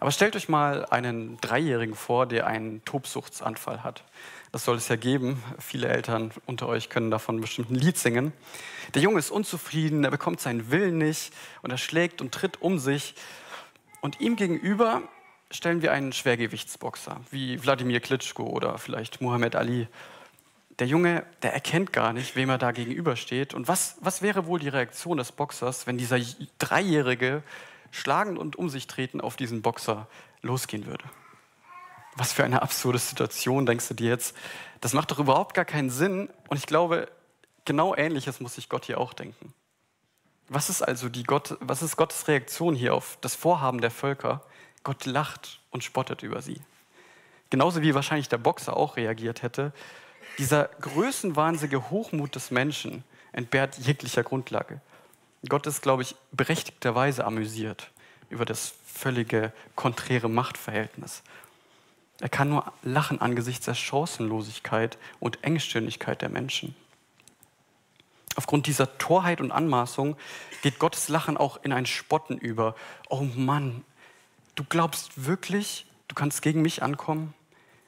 Aber 0.00 0.10
stellt 0.10 0.34
euch 0.34 0.48
mal 0.48 0.86
einen 0.86 1.36
Dreijährigen 1.40 1.94
vor, 1.94 2.26
der 2.26 2.48
einen 2.48 2.84
Tobsuchtsanfall 2.84 3.84
hat. 3.84 4.02
Das 4.50 4.64
soll 4.64 4.76
es 4.76 4.88
ja 4.88 4.96
geben. 4.96 5.40
Viele 5.60 5.86
Eltern 5.86 6.32
unter 6.46 6.66
euch 6.66 6.88
können 6.88 7.12
davon 7.12 7.40
bestimmt 7.40 7.70
ein 7.70 7.76
Lied 7.76 7.96
singen. 7.96 8.32
Der 8.94 9.02
Junge 9.02 9.20
ist 9.20 9.30
unzufrieden, 9.30 10.02
er 10.02 10.10
bekommt 10.10 10.40
seinen 10.40 10.72
Willen 10.72 10.98
nicht 10.98 11.32
und 11.62 11.70
er 11.70 11.78
schlägt 11.78 12.20
und 12.20 12.32
tritt 12.32 12.60
um 12.60 12.80
sich. 12.80 13.14
Und 14.00 14.20
ihm 14.20 14.34
gegenüber 14.34 15.02
stellen 15.52 15.80
wir 15.80 15.92
einen 15.92 16.12
Schwergewichtsboxer 16.12 17.20
wie 17.30 17.62
Wladimir 17.62 18.00
Klitschko 18.00 18.44
oder 18.44 18.78
vielleicht 18.78 19.20
Muhammad 19.20 19.54
Ali. 19.54 19.86
Der 20.80 20.86
Junge, 20.86 21.26
der 21.42 21.52
erkennt 21.52 21.92
gar 21.92 22.14
nicht, 22.14 22.36
wem 22.36 22.48
er 22.48 22.56
da 22.56 22.72
gegenübersteht. 22.72 23.52
Und 23.52 23.68
was, 23.68 23.96
was 24.00 24.22
wäre 24.22 24.46
wohl 24.46 24.58
die 24.58 24.68
Reaktion 24.68 25.18
des 25.18 25.30
Boxers, 25.30 25.86
wenn 25.86 25.98
dieser 25.98 26.18
Dreijährige 26.58 27.42
schlagend 27.90 28.38
und 28.38 28.56
um 28.56 28.70
sich 28.70 28.86
treten 28.86 29.20
auf 29.20 29.36
diesen 29.36 29.60
Boxer 29.60 30.08
losgehen 30.40 30.86
würde? 30.86 31.04
Was 32.16 32.32
für 32.32 32.44
eine 32.44 32.62
absurde 32.62 32.98
Situation, 32.98 33.66
denkst 33.66 33.88
du 33.88 33.94
dir 33.94 34.08
jetzt? 34.08 34.34
Das 34.80 34.94
macht 34.94 35.10
doch 35.10 35.18
überhaupt 35.18 35.54
gar 35.54 35.66
keinen 35.66 35.90
Sinn. 35.90 36.30
Und 36.48 36.56
ich 36.56 36.64
glaube, 36.64 37.08
genau 37.66 37.94
ähnliches 37.94 38.40
muss 38.40 38.54
sich 38.54 38.70
Gott 38.70 38.86
hier 38.86 38.98
auch 38.98 39.12
denken. 39.12 39.52
Was 40.48 40.70
ist 40.70 40.80
also 40.80 41.10
die 41.10 41.24
Gott, 41.24 41.58
was 41.60 41.82
ist 41.82 41.98
Gottes 41.98 42.26
Reaktion 42.26 42.74
hier 42.74 42.94
auf 42.94 43.18
das 43.20 43.34
Vorhaben 43.34 43.82
der 43.82 43.90
Völker? 43.90 44.42
Gott 44.82 45.04
lacht 45.04 45.60
und 45.70 45.84
spottet 45.84 46.22
über 46.22 46.40
sie. 46.40 46.62
Genauso 47.50 47.82
wie 47.82 47.94
wahrscheinlich 47.94 48.30
der 48.30 48.38
Boxer 48.38 48.76
auch 48.76 48.96
reagiert 48.96 49.42
hätte. 49.42 49.74
Dieser 50.38 50.64
größenwahnsinnige 50.80 51.90
Hochmut 51.90 52.34
des 52.34 52.50
Menschen 52.50 53.04
entbehrt 53.32 53.78
jeglicher 53.78 54.22
Grundlage. 54.22 54.80
Gott 55.48 55.66
ist, 55.66 55.82
glaube 55.82 56.02
ich, 56.02 56.16
berechtigterweise 56.32 57.24
amüsiert 57.24 57.90
über 58.28 58.44
das 58.44 58.74
völlige 58.86 59.52
konträre 59.74 60.28
Machtverhältnis. 60.28 61.22
Er 62.20 62.28
kann 62.28 62.50
nur 62.50 62.72
lachen 62.82 63.20
angesichts 63.20 63.64
der 63.64 63.74
Chancenlosigkeit 63.74 64.98
und 65.20 65.42
Engstirnigkeit 65.42 66.20
der 66.20 66.28
Menschen. 66.28 66.74
Aufgrund 68.36 68.66
dieser 68.66 68.98
Torheit 68.98 69.40
und 69.40 69.50
Anmaßung 69.50 70.16
geht 70.62 70.78
Gottes 70.78 71.08
Lachen 71.08 71.36
auch 71.36 71.62
in 71.62 71.72
ein 71.72 71.86
Spotten 71.86 72.38
über. 72.38 72.76
Oh 73.08 73.22
Mann, 73.22 73.84
du 74.54 74.64
glaubst 74.64 75.24
wirklich, 75.24 75.86
du 76.08 76.14
kannst 76.14 76.42
gegen 76.42 76.62
mich 76.62 76.82
ankommen? 76.82 77.34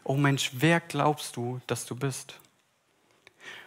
Oh 0.05 0.17
Mensch, 0.17 0.51
wer 0.55 0.81
glaubst 0.81 1.37
du, 1.37 1.61
dass 1.67 1.87
du 1.87 1.95
bist? 1.95 2.41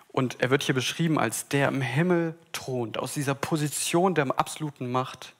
Und 0.10 0.42
er 0.42 0.50
wird 0.50 0.64
hier 0.64 0.76
beschrieben 0.76 1.20
als 1.20 1.50
der 1.50 1.68
im 1.68 1.82
Himmel 1.82 2.36
thront. 2.54 2.98
Aus 2.98 3.14
dieser 3.14 3.36
Position 3.36 4.16
der 4.16 4.28
absoluten 4.40 4.92
Macht 4.92 5.36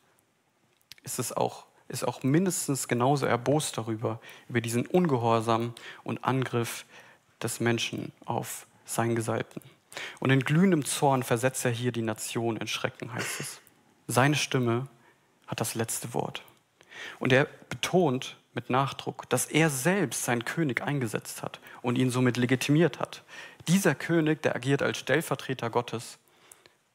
ist 1.04 1.20
es 1.20 1.32
auch, 1.32 1.66
ist 1.88 2.06
auch 2.06 2.24
mindestens 2.24 2.88
genauso 2.88 3.26
erbost 3.26 3.78
darüber, 3.78 4.20
über 4.50 4.62
diesen 4.62 4.86
Ungehorsam 4.86 5.74
und 6.04 6.24
Angriff 6.24 6.86
des 7.42 7.60
Menschen 7.60 8.12
auf 8.26 8.68
seinen 8.86 9.16
Gesalbten. 9.16 9.62
Und 10.20 10.30
in 10.30 10.42
glühendem 10.42 10.84
Zorn 10.84 11.24
versetzt 11.24 11.64
er 11.66 11.72
hier 11.72 11.92
die 11.92 12.02
Nation 12.02 12.58
in 12.58 12.68
Schrecken, 12.68 13.14
heißt 13.14 13.40
es. 13.40 13.62
Seine 14.08 14.36
Stimme 14.36 14.88
hat 15.48 15.62
das 15.62 15.76
letzte 15.76 16.14
Wort. 16.14 16.44
Und 17.20 17.32
er 17.32 17.46
betont 17.70 18.38
mit 18.56 18.70
Nachdruck, 18.70 19.30
dass 19.30 19.46
er 19.46 19.70
selbst 19.70 20.24
seinen 20.24 20.46
König 20.46 20.82
eingesetzt 20.82 21.44
hat 21.44 21.60
und 21.82 21.98
ihn 21.98 22.10
somit 22.10 22.38
legitimiert 22.38 23.00
hat. 23.00 23.24
Dieser 23.68 23.96
König, 23.96 24.42
der 24.42 24.56
agiert 24.56 24.82
als 24.82 24.98
Stellvertreter 24.98 25.70
Gottes 25.70 26.18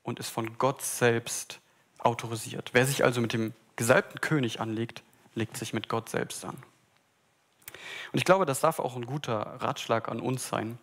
und 0.03 0.19
ist 0.19 0.31
von 0.31 0.59
Gott 0.59 0.83
selbst 0.83 1.61
autorisiert. 1.99 2.71
Wer 2.73 2.87
sich 2.87 3.05
also 3.05 3.21
mit 3.21 3.33
dem 3.33 3.53
gesalbten 3.77 4.21
König 4.21 4.61
anlegt, 4.61 5.03
legt 5.35 5.57
sich 5.57 5.73
mit 5.73 5.89
Gott 5.89 6.09
selbst 6.09 6.45
an. 6.45 6.57
Und 8.13 8.19
ich 8.19 8.25
glaube, 8.25 8.47
das 8.47 8.61
darf 8.61 8.79
auch 8.79 8.97
ein 8.97 9.07
guter 9.07 9.39
Ratschlag 9.61 10.09
an 10.09 10.21
uns 10.21 10.49
sein, 10.49 10.79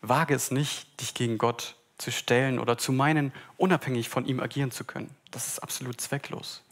Wage 0.00 0.34
es 0.34 0.50
nicht, 0.50 1.00
dich 1.00 1.14
gegen 1.14 1.38
Gott 1.38 1.76
zu 1.96 2.12
stellen 2.12 2.58
oder 2.58 2.76
zu 2.76 2.92
meinen, 2.92 3.32
unabhängig 3.56 4.08
von 4.08 4.26
ihm 4.26 4.40
agieren 4.40 4.70
zu 4.70 4.84
können. 4.84 5.14
Das 5.30 5.48
ist 5.48 5.60
absolut 5.60 6.00
zwecklos. 6.00 6.62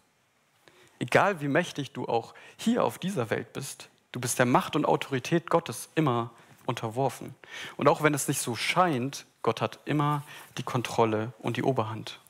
Egal 1.02 1.40
wie 1.40 1.48
mächtig 1.48 1.90
du 1.90 2.06
auch 2.06 2.32
hier 2.56 2.84
auf 2.84 2.96
dieser 2.96 3.28
Welt 3.28 3.52
bist, 3.52 3.88
du 4.12 4.20
bist 4.20 4.38
der 4.38 4.46
Macht 4.46 4.76
und 4.76 4.84
Autorität 4.84 5.50
Gottes 5.50 5.88
immer 5.96 6.30
unterworfen. 6.64 7.34
Und 7.76 7.88
auch 7.88 8.04
wenn 8.04 8.14
es 8.14 8.28
nicht 8.28 8.40
so 8.40 8.54
scheint, 8.54 9.26
Gott 9.42 9.60
hat 9.60 9.80
immer 9.84 10.22
die 10.58 10.62
Kontrolle 10.62 11.32
und 11.40 11.56
die 11.56 11.64
Oberhand. 11.64 12.20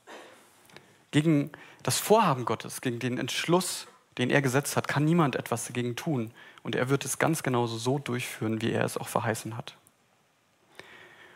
Gegen 1.11 1.51
das 1.83 1.99
Vorhaben 1.99 2.45
Gottes, 2.45 2.81
gegen 2.81 2.97
den 2.97 3.19
Entschluss, 3.19 3.85
den 4.17 4.31
er 4.31 4.41
gesetzt 4.41 4.75
hat, 4.75 4.87
kann 4.87 5.05
niemand 5.05 5.35
etwas 5.35 5.67
dagegen 5.67 5.95
tun. 5.95 6.31
Und 6.63 6.73
er 6.73 6.89
wird 6.89 7.05
es 7.05 7.19
ganz 7.19 7.43
genauso 7.43 7.77
so 7.77 7.99
durchführen, 7.99 8.59
wie 8.63 8.71
er 8.71 8.85
es 8.85 8.97
auch 8.97 9.07
verheißen 9.07 9.55
hat. 9.55 9.77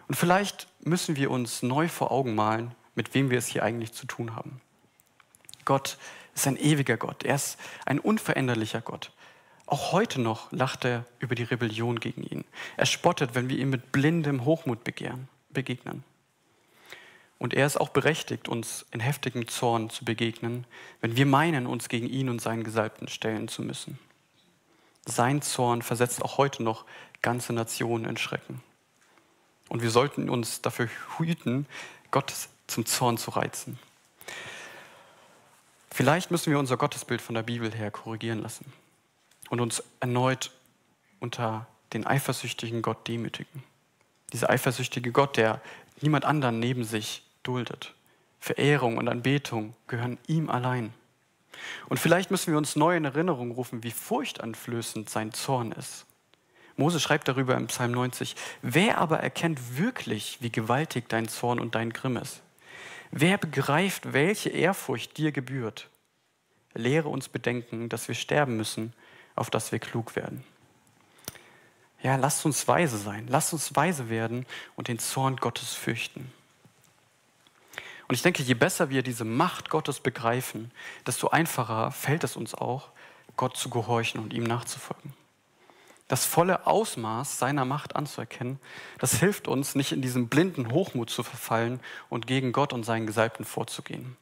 Und 0.08 0.16
vielleicht 0.16 0.68
müssen 0.80 1.16
wir 1.16 1.30
uns 1.30 1.62
neu 1.62 1.88
vor 1.88 2.10
Augen 2.12 2.34
malen, 2.34 2.74
mit 2.96 3.14
wem 3.14 3.30
wir 3.30 3.38
es 3.38 3.46
hier 3.46 3.62
eigentlich 3.62 3.94
zu 3.94 4.08
tun 4.08 4.36
haben. 4.36 4.60
Gott 5.66 6.00
ist 6.38 6.48
ein 6.48 6.58
ewiger 6.58 6.98
Gott. 6.98 7.24
Er 7.24 7.36
ist 7.36 7.58
ein 7.86 8.00
unveränderlicher 8.00 8.82
Gott. 8.82 9.12
Auch 9.66 9.92
heute 9.92 10.22
noch 10.22 10.52
lacht 10.52 10.86
er 10.86 11.06
über 11.20 11.36
die 11.36 11.44
Rebellion 11.44 12.00
gegen 12.00 12.24
ihn. 12.24 12.46
Er 12.78 12.86
spottet, 12.86 13.36
wenn 13.36 13.50
wir 13.50 13.58
ihm 13.58 13.70
mit 13.70 13.92
blindem 13.92 14.46
Hochmut 14.46 14.84
begegnen. 14.84 16.04
Und 17.40 17.54
er 17.54 17.66
ist 17.66 17.80
auch 17.80 17.90
berechtigt, 17.90 18.48
uns 18.48 18.86
in 18.92 19.00
heftigem 19.00 19.48
Zorn 19.48 19.90
zu 19.90 20.06
begegnen, 20.06 20.66
wenn 21.02 21.16
wir 21.18 21.26
meinen, 21.26 21.68
uns 21.68 21.90
gegen 21.90 22.08
ihn 22.08 22.30
und 22.30 22.42
seinen 22.42 22.64
Gesalbten 22.64 23.08
stellen 23.10 23.48
zu 23.48 23.62
müssen. 23.62 24.00
Sein 25.06 25.42
Zorn 25.42 25.82
versetzt 25.82 26.22
auch 26.22 26.38
heute 26.38 26.64
noch 26.64 26.86
ganze 27.22 27.54
Nationen 27.54 28.06
in 28.06 28.18
Schrecken. 28.18 28.64
Und 29.70 29.82
wir 29.82 29.92
sollten 29.92 30.30
uns 30.30 30.62
dafür 30.62 30.90
hüten, 31.18 31.68
Gott 32.10 32.34
zum 32.68 32.86
Zorn 32.86 33.18
zu 33.18 33.32
reizen. 33.32 33.78
Vielleicht 35.98 36.30
müssen 36.30 36.52
wir 36.52 36.60
unser 36.60 36.78
Gottesbild 36.78 37.24
von 37.24 37.34
der 37.34 37.42
Bibel 37.42 37.74
her 37.74 37.90
korrigieren 37.90 38.44
lassen 38.44 38.72
und 39.50 39.60
uns 39.60 39.82
erneut 40.00 40.52
unter 41.20 41.66
den 41.92 42.06
eifersüchtigen 42.06 42.84
Gott 42.84 43.08
demütigen. 43.08 43.64
Dieser 44.32 44.52
eifersüchtige 44.52 45.12
Gott, 45.12 45.38
der 45.38 45.60
niemand 46.00 46.24
anderen 46.24 46.60
neben 46.60 46.84
sich 46.84 47.24
duldet. 47.42 47.96
Verehrung 48.40 48.98
und 48.98 49.08
Anbetung 49.08 49.74
gehören 49.88 50.20
ihm 50.28 50.52
allein. 50.52 50.94
Und 51.90 52.00
vielleicht 52.00 52.30
müssen 52.30 52.52
wir 52.52 52.60
uns 52.60 52.76
neu 52.76 52.96
in 52.96 53.06
Erinnerung 53.06 53.50
rufen, 53.50 53.82
wie 53.82 53.90
furchteinflößend 53.90 55.10
sein 55.10 55.34
Zorn 55.34 55.72
ist. 55.72 56.06
Mose 56.76 57.00
schreibt 57.00 57.28
darüber 57.28 57.56
im 57.56 57.66
Psalm 57.66 57.94
90, 57.94 58.36
wer 58.62 59.00
aber 59.00 59.22
erkennt 59.22 59.80
wirklich, 59.80 60.38
wie 60.42 60.52
gewaltig 60.52 61.10
dein 61.10 61.28
Zorn 61.28 61.60
und 61.60 61.74
dein 61.74 61.92
Grimm 61.92 62.18
ist? 62.18 62.44
Wer 63.12 63.38
begreift, 63.38 64.14
welche 64.14 64.50
Ehrfurcht 64.50 65.18
dir 65.18 65.32
gebührt? 65.32 65.90
Lehre 66.74 67.10
uns 67.10 67.30
bedenken, 67.30 67.90
dass 67.90 68.08
wir 68.08 68.16
sterben 68.16 68.58
müssen, 68.58 68.94
auf 69.36 69.50
dass 69.50 69.72
wir 69.72 69.80
klug 69.80 70.16
werden. 70.16 70.44
Ja, 72.04 72.16
lasst 72.16 72.46
uns 72.46 72.68
weise 72.68 72.98
sein, 72.98 73.28
lasst 73.28 73.54
uns 73.54 73.76
weise 73.76 74.10
werden 74.10 74.46
und 74.76 74.88
den 74.88 75.00
Zorn 75.00 75.38
Gottes 75.38 75.74
fürchten. 75.74 76.32
Und 78.08 78.16
ich 78.16 78.22
denke, 78.22 78.44
je 78.44 78.54
besser 78.54 78.90
wir 78.90 79.02
diese 79.04 79.26
Macht 79.26 79.70
Gottes 79.70 80.00
begreifen, 80.00 80.72
desto 81.06 81.30
einfacher 81.30 81.92
fällt 81.92 82.24
es 82.24 82.38
uns 82.38 82.54
auch, 82.54 82.90
Gott 83.36 83.58
zu 83.58 83.70
gehorchen 83.70 84.20
und 84.20 84.34
ihm 84.34 84.44
nachzufolgen 84.44 85.14
das 86.08 86.26
volle 86.26 86.66
Ausmaß 86.66 87.38
seiner 87.38 87.66
Macht 87.66 87.96
anzuerkennen, 87.96 88.60
das 89.00 89.20
hilft 89.20 89.48
uns, 89.48 89.76
nicht 89.76 89.92
in 89.92 90.02
diesen 90.02 90.30
blinden 90.30 90.72
Hochmut 90.72 91.10
zu 91.10 91.24
verfallen 91.24 91.80
und 92.10 92.28
gegen 92.28 92.54
Gott 92.54 92.74
und 92.74 92.84
seinen 92.84 93.08
Gesalbten 93.08 93.46
vorzugehen. 93.46 94.16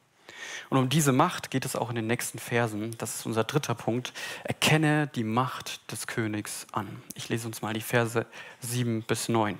Und 0.70 0.78
um 0.80 0.90
diese 0.90 1.12
Macht 1.12 1.52
geht 1.52 1.66
es 1.66 1.76
auch 1.76 1.90
in 1.90 1.96
den 1.96 2.08
nächsten 2.08 2.40
Versen. 2.40 2.98
Das 2.98 3.16
ist 3.16 3.26
unser 3.26 3.44
dritter 3.44 3.76
Punkt. 3.76 4.14
Erkenne 4.44 5.08
die 5.08 5.24
Macht 5.24 5.92
des 5.92 6.08
Königs 6.08 6.66
an. 6.72 7.04
Ich 7.14 7.30
lese 7.30 7.48
uns 7.48 7.62
mal 7.62 7.74
die 7.74 7.82
Verse 7.82 8.26
7 8.62 9.04
bis 9.04 9.30
9. 9.30 9.60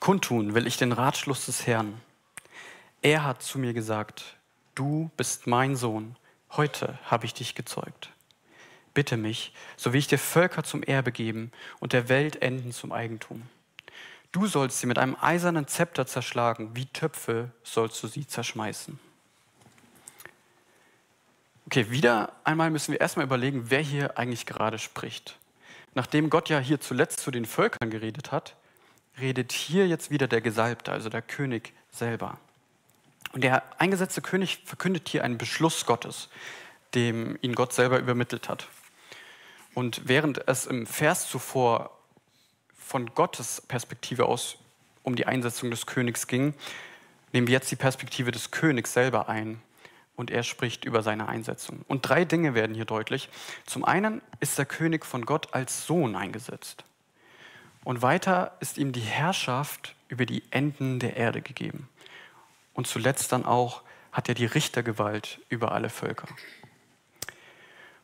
Kundtun 0.00 0.54
will 0.54 0.66
ich 0.66 0.76
den 0.76 0.92
Ratschluss 0.92 1.46
des 1.46 1.66
Herrn. 1.66 2.00
Er 3.00 3.24
hat 3.24 3.42
zu 3.42 3.58
mir 3.58 3.72
gesagt, 3.72 4.36
du 4.74 5.10
bist 5.16 5.46
mein 5.46 5.76
Sohn, 5.76 6.16
heute 6.50 6.98
habe 7.04 7.26
ich 7.26 7.34
dich 7.34 7.54
gezeugt 7.54 8.10
bitte 8.94 9.16
mich, 9.16 9.52
so 9.76 9.92
wie 9.92 9.98
ich 9.98 10.06
dir 10.06 10.18
Völker 10.18 10.64
zum 10.64 10.82
Erbe 10.82 11.12
geben 11.12 11.52
und 11.80 11.92
der 11.92 12.08
Welt 12.08 12.42
Enden 12.42 12.72
zum 12.72 12.92
Eigentum. 12.92 13.42
Du 14.32 14.46
sollst 14.46 14.80
sie 14.80 14.86
mit 14.86 14.98
einem 14.98 15.16
eisernen 15.20 15.66
Zepter 15.66 16.06
zerschlagen, 16.06 16.70
wie 16.74 16.86
Töpfe 16.86 17.50
sollst 17.62 18.02
du 18.02 18.08
sie 18.08 18.26
zerschmeißen. 18.26 18.98
Okay, 21.66 21.90
wieder 21.90 22.32
einmal 22.44 22.70
müssen 22.70 22.92
wir 22.92 23.00
erstmal 23.00 23.26
überlegen, 23.26 23.70
wer 23.70 23.80
hier 23.80 24.18
eigentlich 24.18 24.46
gerade 24.46 24.78
spricht. 24.78 25.38
Nachdem 25.94 26.30
Gott 26.30 26.48
ja 26.48 26.58
hier 26.58 26.80
zuletzt 26.80 27.20
zu 27.20 27.30
den 27.30 27.44
Völkern 27.44 27.90
geredet 27.90 28.32
hat, 28.32 28.56
redet 29.20 29.52
hier 29.52 29.86
jetzt 29.86 30.10
wieder 30.10 30.28
der 30.28 30.40
Gesalbte, 30.40 30.92
also 30.92 31.08
der 31.08 31.22
König 31.22 31.72
selber. 31.90 32.38
Und 33.32 33.44
der 33.44 33.62
eingesetzte 33.78 34.22
König 34.22 34.62
verkündet 34.64 35.08
hier 35.08 35.24
einen 35.24 35.38
Beschluss 35.38 35.84
Gottes, 35.84 36.28
dem 36.94 37.38
ihn 37.42 37.54
Gott 37.54 37.72
selber 37.72 37.98
übermittelt 37.98 38.48
hat. 38.48 38.68
Und 39.78 40.08
während 40.08 40.48
es 40.48 40.66
im 40.66 40.88
Vers 40.88 41.30
zuvor 41.30 41.96
von 42.76 43.14
Gottes 43.14 43.60
Perspektive 43.60 44.26
aus 44.26 44.56
um 45.04 45.14
die 45.14 45.26
Einsetzung 45.26 45.70
des 45.70 45.86
Königs 45.86 46.26
ging, 46.26 46.52
nehmen 47.32 47.46
wir 47.46 47.52
jetzt 47.52 47.70
die 47.70 47.76
Perspektive 47.76 48.32
des 48.32 48.50
Königs 48.50 48.92
selber 48.92 49.28
ein 49.28 49.62
und 50.16 50.32
er 50.32 50.42
spricht 50.42 50.84
über 50.84 51.04
seine 51.04 51.28
Einsetzung. 51.28 51.84
Und 51.86 52.00
drei 52.00 52.24
Dinge 52.24 52.54
werden 52.54 52.74
hier 52.74 52.86
deutlich. 52.86 53.28
Zum 53.66 53.84
einen 53.84 54.20
ist 54.40 54.58
der 54.58 54.66
König 54.66 55.06
von 55.06 55.24
Gott 55.24 55.54
als 55.54 55.86
Sohn 55.86 56.16
eingesetzt. 56.16 56.82
Und 57.84 58.02
weiter 58.02 58.56
ist 58.58 58.78
ihm 58.78 58.90
die 58.90 58.98
Herrschaft 58.98 59.94
über 60.08 60.26
die 60.26 60.42
Enden 60.50 60.98
der 60.98 61.16
Erde 61.16 61.40
gegeben. 61.40 61.88
Und 62.74 62.88
zuletzt 62.88 63.30
dann 63.30 63.44
auch 63.44 63.82
hat 64.10 64.28
er 64.28 64.34
die 64.34 64.46
Richtergewalt 64.46 65.40
über 65.48 65.70
alle 65.70 65.88
Völker. 65.88 66.26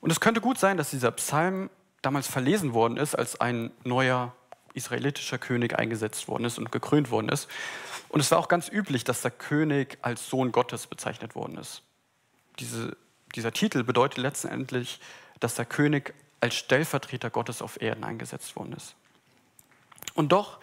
Und 0.05 0.11
es 0.11 0.21
könnte 0.21 0.43
gut 0.43 0.59
sein, 0.59 0.77
dass 0.77 0.91
dieser 0.91 1.11
Psalm 1.13 1.71
damals 2.03 2.27
verlesen 2.27 2.75
worden 2.75 2.99
ist, 2.99 3.15
als 3.15 3.41
ein 3.41 3.71
neuer 3.85 4.35
israelitischer 4.75 5.39
König 5.39 5.79
eingesetzt 5.79 6.29
worden 6.29 6.45
ist 6.45 6.59
und 6.59 6.71
gekrönt 6.71 7.11
worden 7.11 7.31
ist. 7.31 7.49
Und 8.11 8.21
es 8.21 8.31
war 8.31 8.37
auch 8.37 8.49
ganz 8.49 8.69
üblich, 8.69 9.05
dass 9.05 9.23
der 9.23 9.31
König 9.31 9.97
als 10.03 10.29
Sohn 10.29 10.53
Gottes 10.53 10.89
bezeichnet 10.89 11.35
worden 11.35 11.57
ist. 11.57 11.81
Diese, 12.59 12.99
dieser 13.35 13.53
Titel 13.53 13.83
bedeutet 13.83 14.19
letztendlich, 14.19 15.01
dass 15.41 15.55
der 15.55 15.65
König 15.65 16.13
als 16.39 16.55
Stellvertreter 16.55 17.31
Gottes 17.31 17.63
auf 17.63 17.81
Erden 17.81 18.05
eingesetzt 18.05 18.57
worden 18.57 18.75
ist. 18.75 18.97
Und 20.13 20.33
doch 20.33 20.59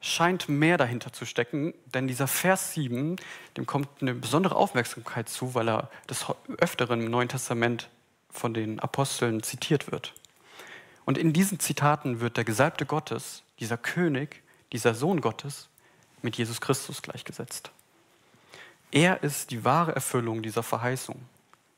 scheint 0.00 0.48
mehr 0.48 0.78
dahinter 0.78 1.12
zu 1.12 1.24
stecken, 1.26 1.74
denn 1.86 2.06
dieser 2.06 2.28
Vers 2.28 2.74
7, 2.74 3.16
dem 3.56 3.66
kommt 3.66 3.88
eine 4.00 4.14
besondere 4.14 4.54
Aufmerksamkeit 4.54 5.28
zu, 5.28 5.56
weil 5.56 5.68
er 5.68 5.90
des 6.08 6.24
Öfteren 6.58 7.02
im 7.02 7.10
Neuen 7.10 7.28
Testament 7.28 7.88
von 8.36 8.54
den 8.54 8.80
Aposteln 8.80 9.42
zitiert 9.42 9.90
wird. 9.90 10.14
Und 11.04 11.18
in 11.18 11.32
diesen 11.32 11.60
Zitaten 11.60 12.20
wird 12.20 12.36
der 12.36 12.44
Gesalbte 12.44 12.86
Gottes, 12.86 13.42
dieser 13.60 13.78
König, 13.78 14.42
dieser 14.72 14.94
Sohn 14.94 15.20
Gottes, 15.20 15.68
mit 16.22 16.36
Jesus 16.36 16.60
Christus 16.60 17.02
gleichgesetzt. 17.02 17.70
Er 18.90 19.22
ist 19.22 19.50
die 19.50 19.64
wahre 19.64 19.94
Erfüllung 19.94 20.42
dieser 20.42 20.62
Verheißung, 20.62 21.20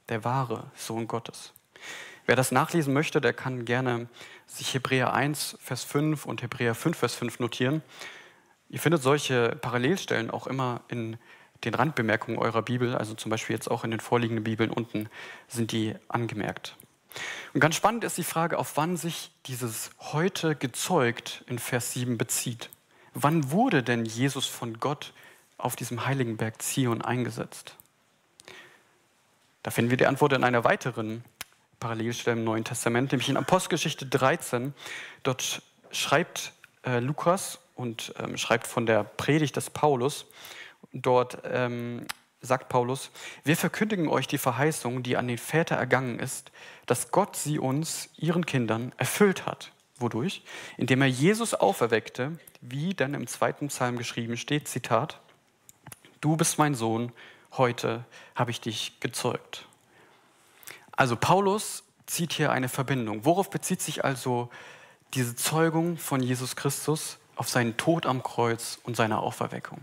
der 0.08 0.24
wahre 0.24 0.70
Sohn 0.74 1.06
Gottes. 1.08 1.52
Wer 2.26 2.36
das 2.36 2.52
nachlesen 2.52 2.92
möchte, 2.92 3.20
der 3.20 3.32
kann 3.32 3.64
gerne 3.64 4.08
sich 4.46 4.74
Hebräer 4.74 5.12
1, 5.14 5.56
Vers 5.60 5.84
5 5.84 6.26
und 6.26 6.42
Hebräer 6.42 6.74
5, 6.74 6.96
Vers 6.96 7.14
5 7.14 7.38
notieren. 7.38 7.82
Ihr 8.68 8.80
findet 8.80 9.02
solche 9.02 9.56
Parallelstellen 9.56 10.30
auch 10.30 10.46
immer 10.46 10.82
in 10.88 11.16
den 11.64 11.74
Randbemerkungen 11.74 12.38
eurer 12.38 12.62
Bibel, 12.62 12.94
also 12.94 13.14
zum 13.14 13.30
Beispiel 13.30 13.54
jetzt 13.54 13.70
auch 13.70 13.84
in 13.84 13.90
den 13.90 14.00
vorliegenden 14.00 14.44
Bibeln 14.44 14.70
unten 14.70 15.08
sind 15.48 15.72
die 15.72 15.94
angemerkt. 16.08 16.76
Und 17.54 17.60
ganz 17.60 17.74
spannend 17.74 18.04
ist 18.04 18.18
die 18.18 18.24
Frage, 18.24 18.58
auf 18.58 18.76
wann 18.76 18.96
sich 18.96 19.30
dieses 19.46 19.90
heute 20.00 20.54
gezeugt 20.54 21.44
in 21.48 21.58
Vers 21.58 21.92
7 21.92 22.18
bezieht. 22.18 22.70
Wann 23.14 23.50
wurde 23.50 23.82
denn 23.82 24.04
Jesus 24.04 24.46
von 24.46 24.78
Gott 24.78 25.12
auf 25.56 25.74
diesem 25.74 26.06
heiligen 26.06 26.36
Berg 26.36 26.62
Zion 26.62 27.02
eingesetzt? 27.02 27.74
Da 29.62 29.70
finden 29.70 29.90
wir 29.90 29.96
die 29.96 30.06
Antwort 30.06 30.32
in 30.34 30.44
einer 30.44 30.64
weiteren 30.64 31.24
Parallelstelle 31.80 32.36
im 32.36 32.44
Neuen 32.44 32.64
Testament, 32.64 33.12
nämlich 33.12 33.28
in 33.28 33.36
Apostelgeschichte 33.36 34.06
13. 34.06 34.74
Dort 35.22 35.62
schreibt 35.90 36.52
äh, 36.84 37.00
Lukas 37.00 37.58
und 37.74 38.14
ähm, 38.18 38.36
schreibt 38.36 38.66
von 38.66 38.86
der 38.86 39.04
Predigt 39.04 39.56
des 39.56 39.70
Paulus. 39.70 40.26
Dort 40.92 41.38
ähm, 41.44 42.06
sagt 42.40 42.68
Paulus, 42.68 43.10
wir 43.44 43.56
verkündigen 43.56 44.08
euch 44.08 44.26
die 44.26 44.38
Verheißung, 44.38 45.02
die 45.02 45.16
an 45.16 45.28
den 45.28 45.38
Väter 45.38 45.76
ergangen 45.76 46.18
ist, 46.18 46.52
dass 46.86 47.10
Gott 47.10 47.36
sie 47.36 47.58
uns, 47.58 48.10
ihren 48.16 48.46
Kindern, 48.46 48.92
erfüllt 48.96 49.46
hat. 49.46 49.72
Wodurch? 49.98 50.42
Indem 50.76 51.02
er 51.02 51.08
Jesus 51.08 51.54
auferweckte, 51.54 52.38
wie 52.60 52.94
dann 52.94 53.14
im 53.14 53.26
zweiten 53.26 53.68
Psalm 53.68 53.98
geschrieben 53.98 54.36
steht, 54.36 54.68
Zitat, 54.68 55.20
Du 56.20 56.36
bist 56.36 56.58
mein 56.58 56.74
Sohn, 56.74 57.12
heute 57.52 58.04
habe 58.34 58.50
ich 58.50 58.60
dich 58.60 58.98
gezeugt. 58.98 59.66
Also 60.92 61.14
Paulus 61.14 61.84
zieht 62.06 62.32
hier 62.32 62.50
eine 62.50 62.68
Verbindung. 62.68 63.24
Worauf 63.24 63.50
bezieht 63.50 63.80
sich 63.80 64.04
also 64.04 64.50
diese 65.14 65.36
Zeugung 65.36 65.96
von 65.96 66.20
Jesus 66.22 66.56
Christus 66.56 67.18
auf 67.36 67.48
seinen 67.48 67.76
Tod 67.76 68.04
am 68.04 68.22
Kreuz 68.22 68.80
und 68.82 68.96
seine 68.96 69.20
Auferweckung? 69.20 69.80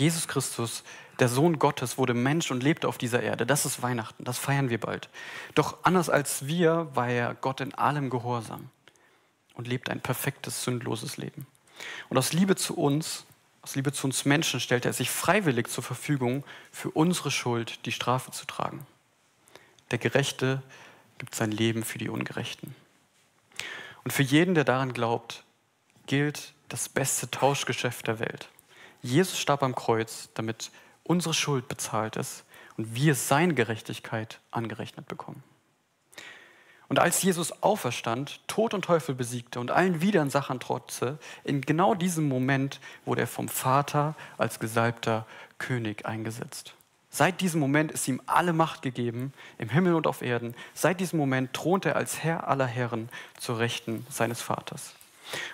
Jesus 0.00 0.26
Christus, 0.26 0.82
der 1.18 1.28
Sohn 1.28 1.58
Gottes, 1.58 1.98
wurde 1.98 2.14
Mensch 2.14 2.50
und 2.50 2.62
lebte 2.62 2.88
auf 2.88 2.96
dieser 2.96 3.22
Erde. 3.22 3.44
Das 3.44 3.66
ist 3.66 3.82
Weihnachten, 3.82 4.24
das 4.24 4.38
feiern 4.38 4.70
wir 4.70 4.80
bald. 4.80 5.10
Doch 5.54 5.76
anders 5.82 6.08
als 6.08 6.46
wir 6.46 6.88
war 6.94 7.08
er 7.08 7.34
Gott 7.34 7.60
in 7.60 7.74
allem 7.74 8.08
gehorsam 8.08 8.70
und 9.54 9.68
lebt 9.68 9.90
ein 9.90 10.00
perfektes, 10.00 10.64
sündloses 10.64 11.18
Leben. 11.18 11.46
Und 12.08 12.16
aus 12.16 12.32
Liebe 12.32 12.56
zu 12.56 12.78
uns, 12.78 13.26
aus 13.60 13.76
Liebe 13.76 13.92
zu 13.92 14.06
uns 14.06 14.24
Menschen, 14.24 14.58
stellt 14.58 14.86
er 14.86 14.94
sich 14.94 15.10
freiwillig 15.10 15.68
zur 15.68 15.84
Verfügung, 15.84 16.44
für 16.72 16.90
unsere 16.90 17.30
Schuld 17.30 17.84
die 17.84 17.92
Strafe 17.92 18.30
zu 18.30 18.46
tragen. 18.46 18.86
Der 19.90 19.98
Gerechte 19.98 20.62
gibt 21.18 21.34
sein 21.34 21.50
Leben 21.50 21.84
für 21.84 21.98
die 21.98 22.08
Ungerechten. 22.08 22.74
Und 24.02 24.12
für 24.14 24.22
jeden, 24.22 24.54
der 24.54 24.64
daran 24.64 24.94
glaubt, 24.94 25.44
gilt 26.06 26.54
das 26.70 26.88
beste 26.88 27.30
Tauschgeschäft 27.30 28.06
der 28.06 28.18
Welt. 28.18 28.48
Jesus 29.02 29.38
starb 29.38 29.62
am 29.62 29.74
Kreuz, 29.74 30.28
damit 30.34 30.70
unsere 31.04 31.34
Schuld 31.34 31.68
bezahlt 31.68 32.16
ist 32.16 32.44
und 32.76 32.94
wir 32.94 33.14
seine 33.14 33.54
Gerechtigkeit 33.54 34.40
angerechnet 34.50 35.08
bekommen. 35.08 35.42
Und 36.88 36.98
als 36.98 37.22
Jesus 37.22 37.62
auferstand, 37.62 38.40
Tod 38.48 38.74
und 38.74 38.84
Teufel 38.84 39.14
besiegte 39.14 39.60
und 39.60 39.70
allen 39.70 40.00
Widersachern 40.00 40.58
trotze, 40.58 41.18
in 41.44 41.60
genau 41.60 41.94
diesem 41.94 42.28
Moment 42.28 42.80
wurde 43.04 43.20
er 43.20 43.26
vom 43.28 43.48
Vater 43.48 44.16
als 44.38 44.58
gesalbter 44.58 45.24
König 45.58 46.04
eingesetzt. 46.04 46.74
Seit 47.08 47.40
diesem 47.40 47.60
Moment 47.60 47.92
ist 47.92 48.08
ihm 48.08 48.20
alle 48.26 48.52
Macht 48.52 48.82
gegeben, 48.82 49.32
im 49.58 49.68
Himmel 49.68 49.94
und 49.94 50.08
auf 50.08 50.20
Erden. 50.20 50.54
Seit 50.74 50.98
diesem 51.00 51.18
Moment 51.18 51.52
thront 51.54 51.84
er 51.86 51.94
als 51.94 52.24
Herr 52.24 52.48
aller 52.48 52.66
Herren 52.66 53.08
zur 53.38 53.60
Rechten 53.60 54.04
seines 54.10 54.40
Vaters. 54.42 54.94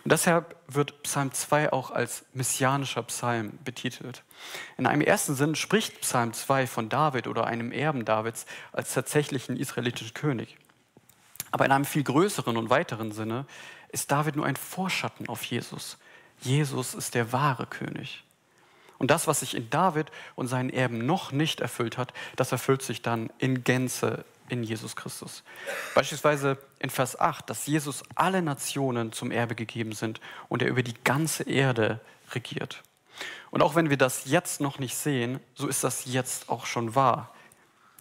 Und 0.05 0.13
deshalb 0.13 0.57
wird 0.69 1.03
Psalm 1.03 1.33
2 1.33 1.73
auch 1.73 1.91
als 1.91 2.25
messianischer 2.33 3.03
Psalm 3.05 3.59
betitelt. 3.65 4.23
In 4.79 4.87
einem 4.87 5.01
ersten 5.01 5.35
Sinn 5.35 5.55
spricht 5.55 6.01
Psalm 6.01 6.33
2 6.33 6.67
von 6.67 6.89
David 6.89 7.27
oder 7.27 7.47
einem 7.47 7.73
Erben 7.73 8.05
Davids 8.05 8.47
als 8.73 8.95
tatsächlichen 8.95 9.57
israelitischen 9.57 10.15
König. 10.15 10.57
Aber 11.51 11.65
in 11.65 11.73
einem 11.73 11.85
viel 11.85 12.03
größeren 12.03 12.57
und 12.57 12.71
weiteren 12.71 13.13
Sinne 13.13 13.47
ist 13.89 14.11
David 14.11 14.37
nur 14.37 14.47
ein 14.47 14.57
Vorschatten 14.57 15.29
auf 15.29 15.45
Jesus. 15.45 15.99
Jesus 16.41 16.95
ist 16.95 17.15
der 17.15 17.33
wahre 17.33 17.67
König. 17.67 18.25
Und 18.99 19.11
das, 19.11 19.27
was 19.27 19.41
sich 19.41 19.55
in 19.55 19.69
David 19.71 20.11
und 20.35 20.49
seinen 20.49 20.71
Erben 20.71 21.05
noch 21.05 21.33
nicht 21.33 21.61
erfüllt 21.61 21.99
hat, 21.99 22.13
das 22.37 22.53
erfüllt 22.53 22.83
sich 22.83 23.03
dann 23.03 23.31
in 23.39 23.63
Gänze 23.63 24.25
in 24.49 24.63
Jesus 24.63 24.97
Christus. 24.97 25.43
Beispielsweise 25.95 26.59
in 26.79 26.91
Vers 26.91 27.19
8, 27.19 27.49
dass 27.49 27.67
Jesus 27.67 28.03
alle 28.15 28.43
Nationen 28.43 29.13
zum 29.13 29.31
Erbe 29.31 29.55
gegeben 29.55 29.93
sind 29.93 30.21
und 30.49 30.63
er 30.63 30.69
über 30.69 30.83
die 30.83 30.95
ganze 31.05 31.45
Erde 31.45 32.01
regiert. 32.33 32.83
Und 33.51 33.63
auch 33.63 33.75
wenn 33.75 33.91
wir 33.91 33.97
das 33.97 34.27
jetzt 34.27 34.61
noch 34.61 34.79
nicht 34.79 34.97
sehen, 34.97 35.41
so 35.55 35.67
ist 35.67 35.85
das 35.85 36.05
jetzt 36.07 36.49
auch 36.49 36.67
schon 36.67 36.95
wahr. 36.95 37.33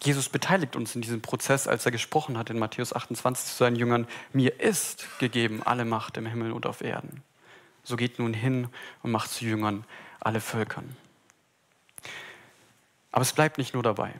Jesus 0.02 0.30
beteiligt 0.30 0.76
uns 0.76 0.96
in 0.96 1.02
diesem 1.02 1.22
Prozess, 1.22 1.68
als 1.68 1.86
er 1.86 1.92
gesprochen 1.92 2.38
hat 2.38 2.50
in 2.50 2.60
Matthäus 2.60 2.94
28 2.94 3.46
zu 3.46 3.56
seinen 3.56 3.76
Jüngern, 3.76 4.08
mir 4.34 4.60
ist 4.60 5.08
gegeben 5.20 5.64
alle 5.64 5.86
Macht 5.86 6.18
im 6.18 6.26
Himmel 6.26 6.52
und 6.52 6.66
auf 6.66 6.82
Erden. 6.82 7.24
So 7.84 7.96
geht 7.96 8.20
nun 8.20 8.34
hin 8.34 8.68
und 9.04 9.12
macht 9.12 9.32
zu 9.32 9.46
Jüngern 9.46 9.86
alle 10.20 10.42
Völkern. 10.42 10.96
Aber 13.12 13.22
es 13.22 13.32
bleibt 13.32 13.58
nicht 13.58 13.74
nur 13.74 13.84
dabei. 13.84 14.14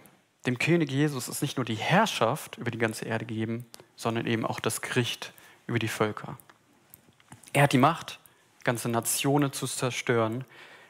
Dem 0.46 0.60
König 0.60 0.92
Jesus 0.92 1.28
ist 1.28 1.42
nicht 1.42 1.58
nur 1.58 1.66
die 1.66 1.76
Herrschaft 1.76 2.58
über 2.58 2.72
die 2.72 2.78
ganze 2.78 3.06
Erde 3.06 3.26
gegeben, 3.26 3.66
sondern 3.96 4.28
eben 4.28 4.46
auch 4.46 4.60
das 4.60 4.82
Gericht 4.82 5.34
über 5.68 5.80
die 5.80 5.88
Völker. 5.88 6.38
Er 7.54 7.64
hat 7.64 7.74
die 7.74 7.78
Macht, 7.78 8.20
ganze 8.64 8.90
Nationen 8.90 9.54
zu 9.54 9.66
zerstören. 9.66 10.44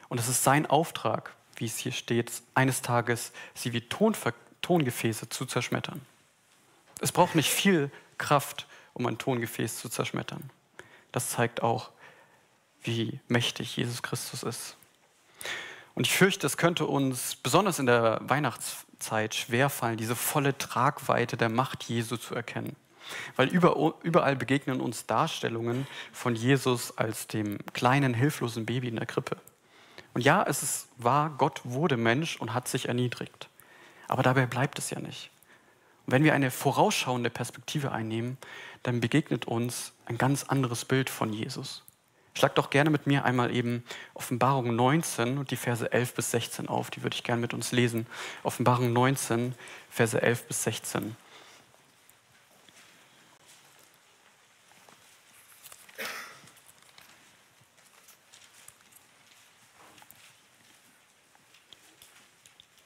Und 0.08 0.18
es 0.18 0.28
ist 0.28 0.42
sein 0.42 0.66
Auftrag, 0.66 1.34
wie 1.56 1.66
es 1.66 1.78
hier 1.78 1.92
steht, 1.92 2.32
eines 2.54 2.82
Tages 2.82 3.32
sie 3.54 3.72
wie 3.72 3.82
Tonver 3.82 4.34
Tongefäße 4.62 5.28
zu 5.28 5.46
zerschmettern. 5.46 6.00
Es 7.00 7.12
braucht 7.12 7.36
nicht 7.36 7.50
viel 7.50 7.90
Kraft, 8.18 8.66
um 8.94 9.06
ein 9.06 9.18
Tongefäß 9.18 9.78
zu 9.78 9.88
zerschmettern. 9.88 10.50
Das 11.12 11.30
zeigt 11.30 11.62
auch, 11.62 11.90
wie 12.82 13.20
mächtig 13.28 13.76
Jesus 13.76 14.02
Christus 14.02 14.42
ist. 14.42 14.76
Und 15.94 16.06
ich 16.06 16.12
fürchte, 16.12 16.46
es 16.46 16.56
könnte 16.56 16.86
uns 16.86 17.36
besonders 17.36 17.78
in 17.78 17.86
der 17.86 18.20
Weihnachtszeit 18.96 19.34
schwerfallen, 19.34 19.96
diese 19.96 20.16
volle 20.16 20.56
Tragweite 20.56 21.36
der 21.36 21.48
Macht 21.48 21.84
Jesu 21.84 22.16
zu 22.16 22.34
erkennen. 22.34 22.76
Weil 23.36 23.48
überall 23.48 24.36
begegnen 24.36 24.80
uns 24.80 25.06
Darstellungen 25.06 25.86
von 26.12 26.34
Jesus 26.34 26.98
als 26.98 27.28
dem 27.28 27.58
kleinen, 27.72 28.14
hilflosen 28.14 28.66
Baby 28.66 28.88
in 28.88 28.96
der 28.96 29.06
Krippe. 29.06 29.36
Und 30.12 30.22
ja, 30.22 30.42
es 30.42 30.62
ist 30.62 30.88
wahr, 30.96 31.30
Gott 31.38 31.60
wurde 31.64 31.96
Mensch 31.96 32.36
und 32.40 32.52
hat 32.52 32.66
sich 32.66 32.88
erniedrigt. 32.88 33.48
Aber 34.08 34.22
dabei 34.22 34.46
bleibt 34.46 34.78
es 34.78 34.90
ja 34.90 34.98
nicht. 34.98 35.30
Und 36.06 36.14
wenn 36.14 36.24
wir 36.24 36.34
eine 36.34 36.50
vorausschauende 36.50 37.30
Perspektive 37.30 37.92
einnehmen, 37.92 38.38
dann 38.82 39.00
begegnet 39.00 39.44
uns 39.44 39.92
ein 40.06 40.18
ganz 40.18 40.44
anderes 40.44 40.84
Bild 40.84 41.08
von 41.08 41.32
Jesus. 41.32 41.84
Schlag 42.36 42.54
doch 42.54 42.68
gerne 42.68 42.90
mit 42.90 43.06
mir 43.06 43.24
einmal 43.24 43.50
eben 43.50 43.82
Offenbarung 44.12 44.76
19 44.76 45.38
und 45.38 45.50
die 45.50 45.56
Verse 45.56 45.90
11 45.90 46.14
bis 46.14 46.32
16 46.32 46.68
auf. 46.68 46.90
Die 46.90 47.02
würde 47.02 47.14
ich 47.14 47.24
gerne 47.24 47.40
mit 47.40 47.54
uns 47.54 47.72
lesen. 47.72 48.06
Offenbarung 48.42 48.92
19, 48.92 49.54
Verse 49.88 50.20
11 50.20 50.44
bis 50.44 50.62
16. 50.64 51.16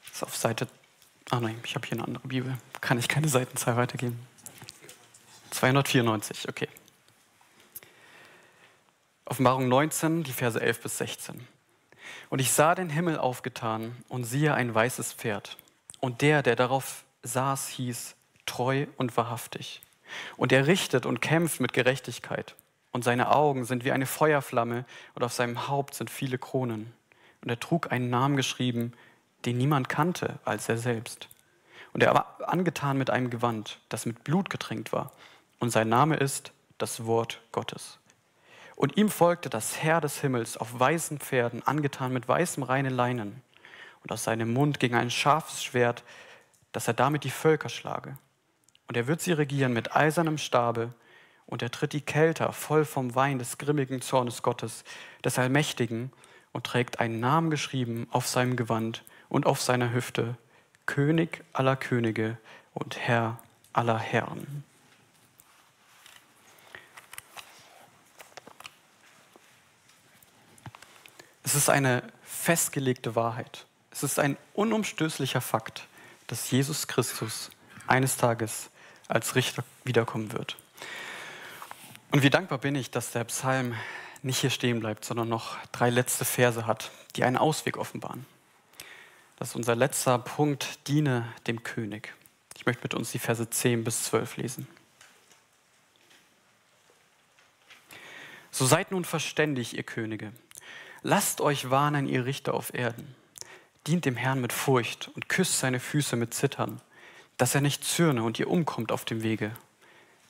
Das 0.05 0.13
ist 0.13 0.23
auf 0.23 0.35
Seite. 0.37 0.69
Ah 1.29 1.41
nein, 1.41 1.59
ich 1.65 1.75
habe 1.75 1.85
hier 1.85 1.97
eine 1.97 2.07
andere 2.07 2.25
Bibel. 2.25 2.57
Kann 2.79 2.97
ich 2.97 3.09
keine 3.09 3.27
Seitenzahl 3.27 3.75
weitergeben? 3.75 4.17
294, 5.49 6.47
okay. 6.47 6.69
Offenbarung 9.31 9.69
19, 9.69 10.23
die 10.23 10.33
Verse 10.33 10.59
11 10.59 10.81
bis 10.81 10.97
16. 10.97 11.47
Und 12.29 12.41
ich 12.41 12.51
sah 12.51 12.75
den 12.75 12.89
Himmel 12.89 13.17
aufgetan 13.17 13.95
und 14.09 14.25
siehe 14.25 14.53
ein 14.53 14.75
weißes 14.75 15.13
Pferd. 15.13 15.55
Und 16.01 16.21
der, 16.21 16.43
der 16.43 16.57
darauf 16.57 17.05
saß, 17.23 17.69
hieß 17.69 18.17
treu 18.45 18.87
und 18.97 19.15
wahrhaftig. 19.15 19.79
Und 20.35 20.51
er 20.51 20.67
richtet 20.67 21.05
und 21.05 21.21
kämpft 21.21 21.61
mit 21.61 21.71
Gerechtigkeit. 21.71 22.57
Und 22.91 23.05
seine 23.05 23.33
Augen 23.33 23.63
sind 23.63 23.85
wie 23.85 23.93
eine 23.93 24.05
Feuerflamme 24.05 24.83
und 25.15 25.23
auf 25.23 25.31
seinem 25.31 25.69
Haupt 25.69 25.95
sind 25.95 26.09
viele 26.09 26.37
Kronen. 26.37 26.91
Und 27.41 27.49
er 27.49 27.57
trug 27.57 27.89
einen 27.89 28.09
Namen 28.09 28.35
geschrieben, 28.35 28.91
den 29.45 29.57
niemand 29.57 29.87
kannte 29.87 30.39
als 30.43 30.67
er 30.67 30.77
selbst. 30.77 31.29
Und 31.93 32.03
er 32.03 32.13
war 32.13 32.37
angetan 32.47 32.97
mit 32.97 33.09
einem 33.09 33.29
Gewand, 33.29 33.79
das 33.87 34.05
mit 34.05 34.25
Blut 34.25 34.49
getränkt 34.49 34.91
war. 34.91 35.13
Und 35.59 35.69
sein 35.69 35.87
Name 35.87 36.17
ist 36.17 36.51
das 36.77 37.05
Wort 37.05 37.39
Gottes. 37.53 38.00
Und 38.81 38.97
ihm 38.97 39.09
folgte 39.09 39.51
das 39.51 39.83
Herr 39.83 40.01
des 40.01 40.21
Himmels 40.21 40.57
auf 40.57 40.79
weißen 40.79 41.19
Pferden, 41.19 41.61
angetan 41.67 42.11
mit 42.11 42.27
weißem 42.27 42.63
reinen 42.63 42.91
Leinen. 42.91 43.43
Und 44.01 44.11
aus 44.11 44.23
seinem 44.23 44.51
Mund 44.53 44.79
ging 44.79 44.95
ein 44.95 45.11
scharfes 45.11 45.63
Schwert, 45.63 46.03
dass 46.71 46.87
er 46.87 46.95
damit 46.95 47.23
die 47.23 47.29
Völker 47.29 47.69
schlage. 47.69 48.17
Und 48.87 48.97
er 48.97 49.05
wird 49.05 49.21
sie 49.21 49.33
regieren 49.33 49.71
mit 49.71 49.95
eisernem 49.95 50.39
Stabe, 50.39 50.95
und 51.45 51.61
er 51.61 51.69
tritt 51.69 51.93
die 51.93 52.01
Kelter 52.01 52.53
voll 52.53 52.83
vom 52.83 53.13
Wein 53.13 53.37
des 53.37 53.59
grimmigen 53.59 54.01
Zornes 54.01 54.41
Gottes, 54.41 54.83
des 55.23 55.37
Allmächtigen, 55.37 56.11
und 56.51 56.65
trägt 56.65 56.99
einen 56.99 57.19
Namen 57.19 57.51
geschrieben 57.51 58.07
auf 58.09 58.25
seinem 58.25 58.55
Gewand 58.55 59.03
und 59.29 59.45
auf 59.45 59.61
seiner 59.61 59.93
Hüfte, 59.93 60.37
König 60.87 61.43
aller 61.53 61.75
Könige 61.75 62.35
und 62.73 62.97
Herr 62.97 63.37
aller 63.73 63.99
Herren. 63.99 64.63
Es 71.43 71.55
ist 71.55 71.69
eine 71.69 72.03
festgelegte 72.23 73.15
Wahrheit. 73.15 73.65
Es 73.91 74.03
ist 74.03 74.19
ein 74.19 74.37
unumstößlicher 74.53 75.41
Fakt, 75.41 75.87
dass 76.27 76.49
Jesus 76.51 76.87
Christus 76.87 77.51
eines 77.87 78.17
Tages 78.17 78.69
als 79.07 79.35
Richter 79.35 79.63
wiederkommen 79.83 80.31
wird. 80.31 80.55
Und 82.11 82.23
wie 82.23 82.29
dankbar 82.29 82.57
bin 82.57 82.75
ich, 82.75 82.91
dass 82.91 83.11
der 83.11 83.23
Psalm 83.25 83.75
nicht 84.21 84.39
hier 84.39 84.49
stehen 84.49 84.79
bleibt, 84.79 85.03
sondern 85.03 85.29
noch 85.29 85.57
drei 85.71 85.89
letzte 85.89 86.25
Verse 86.25 86.67
hat, 86.67 86.91
die 87.15 87.23
einen 87.23 87.37
Ausweg 87.37 87.77
offenbaren. 87.77 88.25
Das 89.37 89.49
ist 89.49 89.55
unser 89.55 89.75
letzter 89.75 90.19
Punkt, 90.19 90.87
diene 90.87 91.27
dem 91.47 91.63
König. 91.63 92.13
Ich 92.55 92.65
möchte 92.65 92.83
mit 92.83 92.93
uns 92.93 93.11
die 93.11 93.19
Verse 93.19 93.49
10 93.49 93.83
bis 93.83 94.03
12 94.03 94.37
lesen. 94.37 94.67
So 98.51 98.65
seid 98.65 98.91
nun 98.91 99.05
verständig, 99.05 99.75
ihr 99.75 99.83
Könige 99.83 100.31
Lasst 101.03 101.41
euch 101.41 101.71
warnen, 101.71 102.07
ihr 102.07 102.25
Richter 102.25 102.53
auf 102.53 102.73
Erden. 102.73 103.15
Dient 103.87 104.05
dem 104.05 104.15
Herrn 104.15 104.39
mit 104.39 104.53
Furcht 104.53 105.09
und 105.15 105.29
küsst 105.29 105.57
seine 105.57 105.79
Füße 105.79 106.15
mit 106.15 106.35
Zittern, 106.35 106.79
dass 107.37 107.55
er 107.55 107.61
nicht 107.61 107.83
zürne 107.83 108.21
und 108.21 108.37
ihr 108.37 108.47
umkommt 108.47 108.91
auf 108.91 109.03
dem 109.03 109.23
Wege. 109.23 109.51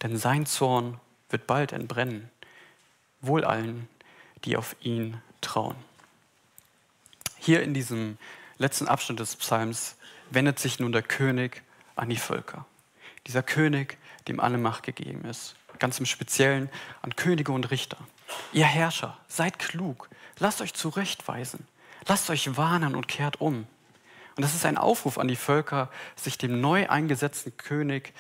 Denn 0.02 0.16
sein 0.16 0.46
Zorn 0.46 1.00
wird 1.30 1.46
bald 1.46 1.74
entbrennen. 1.74 2.30
Wohl 3.20 3.44
allen, 3.44 3.90
die 4.46 4.56
auf 4.56 4.78
ihn 4.80 5.22
trauen. 5.42 5.76
Hier 7.38 7.64
in 7.64 7.74
diesem 7.74 8.18
letzten 8.58 8.88
Abschnitt 8.88 9.20
des 9.20 9.36
Psalms 9.36 9.98
wendet 10.30 10.60
sich 10.60 10.80
nun 10.80 10.94
der 10.94 11.04
König 11.04 11.64
an 11.98 12.10
die 12.10 12.16
Völker. 12.16 12.66
Dieser 13.28 13.44
König, 13.44 13.98
dem 14.30 14.40
alle 14.40 14.58
Macht 14.58 14.84
gegeben 14.84 15.26
ist. 15.26 15.56
Ganz 15.80 16.00
im 16.00 16.06
Speziellen 16.06 16.70
an 17.02 17.16
Könige 17.16 17.52
und 17.52 17.72
Richter. 17.72 17.98
Ihr 18.54 18.66
Herrscher, 18.66 19.18
seid 19.28 19.60
klug, 19.60 20.08
lasst 20.42 20.62
euch 20.62 20.74
zurechtweisen, 20.74 21.66
lasst 22.08 22.30
euch 22.30 22.58
warnen 22.58 22.96
und 22.96 23.08
kehrt 23.08 23.40
um. 23.40 23.68
Und 24.36 24.44
das 24.44 24.56
ist 24.56 24.66
ein 24.66 24.78
Aufruf 24.78 25.18
an 25.18 25.28
die 25.28 25.36
Völker, 25.36 25.90
sich 26.16 26.38
dem 26.38 26.60
neu 26.60 26.90
eingesetzten 26.90 27.56
König, 27.58 28.14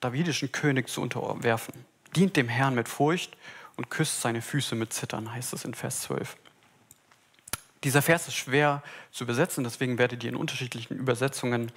davidischen 0.00 0.52
König 0.52 0.88
zu 0.88 1.02
unterwerfen. 1.02 1.74
Dient 2.14 2.36
dem 2.36 2.48
Herrn 2.48 2.74
mit 2.74 2.88
Furcht 2.88 3.36
und 3.76 3.90
küsst 3.90 4.20
seine 4.20 4.40
Füße 4.40 4.74
mit 4.74 4.92
Zittern, 4.92 5.32
heißt 5.32 5.52
es 5.52 5.64
in 5.64 5.74
Vers 5.74 6.02
12. 6.02 6.36
Dieser 7.84 8.02
Vers 8.02 8.28
ist 8.28 8.36
schwer 8.36 8.82
zu 9.10 9.24
übersetzen, 9.24 9.64
deswegen 9.64 9.98
werdet 9.98 10.22
ihr 10.24 10.30
in 10.30 10.36
unterschiedlichen 10.36 10.96
Übersetzungen 10.96 11.72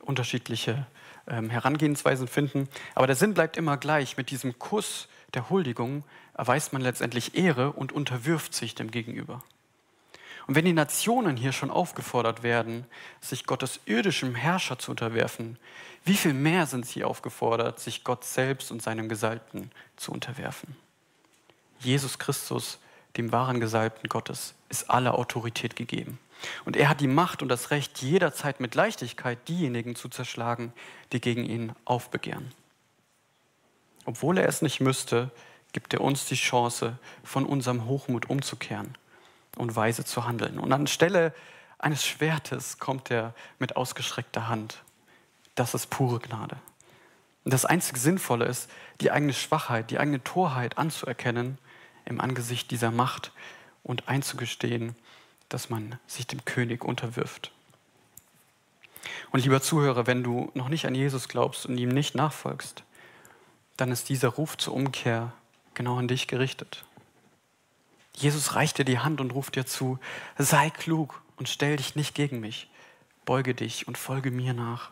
unterschiedliche 0.00 0.86
ähm, 1.26 1.50
Herangehensweisen 1.50 2.28
finden. 2.28 2.68
Aber 2.94 3.06
der 3.06 3.16
Sinn 3.16 3.34
bleibt 3.34 3.56
immer 3.56 3.76
gleich. 3.76 4.16
Mit 4.16 4.30
diesem 4.30 4.58
Kuss 4.58 5.08
der 5.34 5.50
Huldigung 5.50 6.04
erweist 6.34 6.72
man 6.72 6.82
letztendlich 6.82 7.34
Ehre 7.34 7.72
und 7.72 7.92
unterwirft 7.92 8.54
sich 8.54 8.74
dem 8.74 8.90
Gegenüber. 8.90 9.42
Und 10.46 10.54
wenn 10.54 10.64
die 10.64 10.72
Nationen 10.72 11.36
hier 11.36 11.52
schon 11.52 11.70
aufgefordert 11.70 12.42
werden, 12.42 12.86
sich 13.20 13.44
Gottes 13.44 13.80
irdischem 13.84 14.34
Herrscher 14.34 14.78
zu 14.78 14.90
unterwerfen, 14.90 15.58
wie 16.04 16.16
viel 16.16 16.32
mehr 16.32 16.66
sind 16.66 16.86
sie 16.86 17.04
aufgefordert, 17.04 17.80
sich 17.80 18.02
Gott 18.02 18.24
selbst 18.24 18.70
und 18.70 18.80
seinem 18.80 19.10
Gesalbten 19.10 19.70
zu 19.96 20.10
unterwerfen? 20.10 20.74
Jesus 21.80 22.18
Christus, 22.18 22.78
dem 23.18 23.30
wahren 23.30 23.60
Gesalbten 23.60 24.08
Gottes, 24.08 24.54
ist 24.70 24.88
alle 24.88 25.12
Autorität 25.12 25.76
gegeben. 25.76 26.18
Und 26.64 26.76
er 26.76 26.88
hat 26.88 27.00
die 27.00 27.08
Macht 27.08 27.42
und 27.42 27.48
das 27.48 27.70
Recht, 27.70 27.98
jederzeit 28.00 28.58
mit 28.60 28.74
Leichtigkeit 28.74 29.46
diejenigen 29.48 29.96
zu 29.96 30.08
zerschlagen, 30.08 30.72
die 31.12 31.20
gegen 31.20 31.44
ihn 31.44 31.72
aufbegehren. 31.84 32.52
Obwohl 34.08 34.38
er 34.38 34.48
es 34.48 34.62
nicht 34.62 34.80
müsste, 34.80 35.30
gibt 35.72 35.92
er 35.92 36.00
uns 36.00 36.24
die 36.24 36.34
Chance, 36.34 36.98
von 37.22 37.44
unserem 37.44 37.84
Hochmut 37.84 38.30
umzukehren 38.30 38.96
und 39.54 39.76
weise 39.76 40.02
zu 40.02 40.26
handeln. 40.26 40.58
Und 40.58 40.72
anstelle 40.72 41.34
eines 41.78 42.06
Schwertes 42.06 42.78
kommt 42.78 43.10
er 43.10 43.34
mit 43.58 43.76
ausgestreckter 43.76 44.48
Hand. 44.48 44.82
Das 45.56 45.74
ist 45.74 45.90
pure 45.90 46.20
Gnade. 46.20 46.56
Und 47.44 47.52
das 47.52 47.66
einzig 47.66 47.98
Sinnvolle 47.98 48.46
ist, 48.46 48.70
die 49.02 49.10
eigene 49.10 49.34
Schwachheit, 49.34 49.90
die 49.90 49.98
eigene 49.98 50.24
Torheit 50.24 50.78
anzuerkennen 50.78 51.58
im 52.06 52.18
Angesicht 52.18 52.70
dieser 52.70 52.90
Macht 52.90 53.32
und 53.82 54.08
einzugestehen, 54.08 54.96
dass 55.50 55.68
man 55.68 55.98
sich 56.06 56.26
dem 56.26 56.46
König 56.46 56.82
unterwirft. 56.82 57.52
Und 59.32 59.44
lieber 59.44 59.60
Zuhörer, 59.60 60.06
wenn 60.06 60.22
du 60.22 60.50
noch 60.54 60.70
nicht 60.70 60.86
an 60.86 60.94
Jesus 60.94 61.28
glaubst 61.28 61.66
und 61.66 61.76
ihm 61.76 61.90
nicht 61.90 62.14
nachfolgst, 62.14 62.84
dann 63.78 63.90
ist 63.92 64.10
dieser 64.10 64.28
Ruf 64.28 64.58
zur 64.58 64.74
Umkehr 64.74 65.32
genau 65.72 65.96
an 65.96 66.08
dich 66.08 66.26
gerichtet. 66.26 66.84
Jesus 68.12 68.56
reicht 68.56 68.78
dir 68.78 68.84
die 68.84 68.98
Hand 68.98 69.20
und 69.20 69.30
ruft 69.30 69.54
dir 69.54 69.64
zu, 69.64 69.98
sei 70.36 70.68
klug 70.70 71.22
und 71.36 71.48
stell 71.48 71.76
dich 71.76 71.94
nicht 71.94 72.14
gegen 72.14 72.40
mich, 72.40 72.68
beuge 73.24 73.54
dich 73.54 73.86
und 73.86 73.96
folge 73.96 74.32
mir 74.32 74.52
nach. 74.52 74.90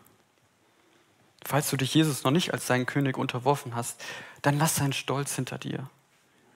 Falls 1.45 1.69
du 1.69 1.77
dich 1.77 1.93
Jesus 1.93 2.23
noch 2.23 2.31
nicht 2.31 2.53
als 2.53 2.67
deinen 2.67 2.87
König 2.87 3.19
unterworfen 3.19 3.75
hast, 3.75 4.03
dann 4.43 4.59
lass 4.59 4.77
seinen 4.77 4.93
Stolz 4.93 5.35
hinter 5.35 5.59
dir. 5.59 5.91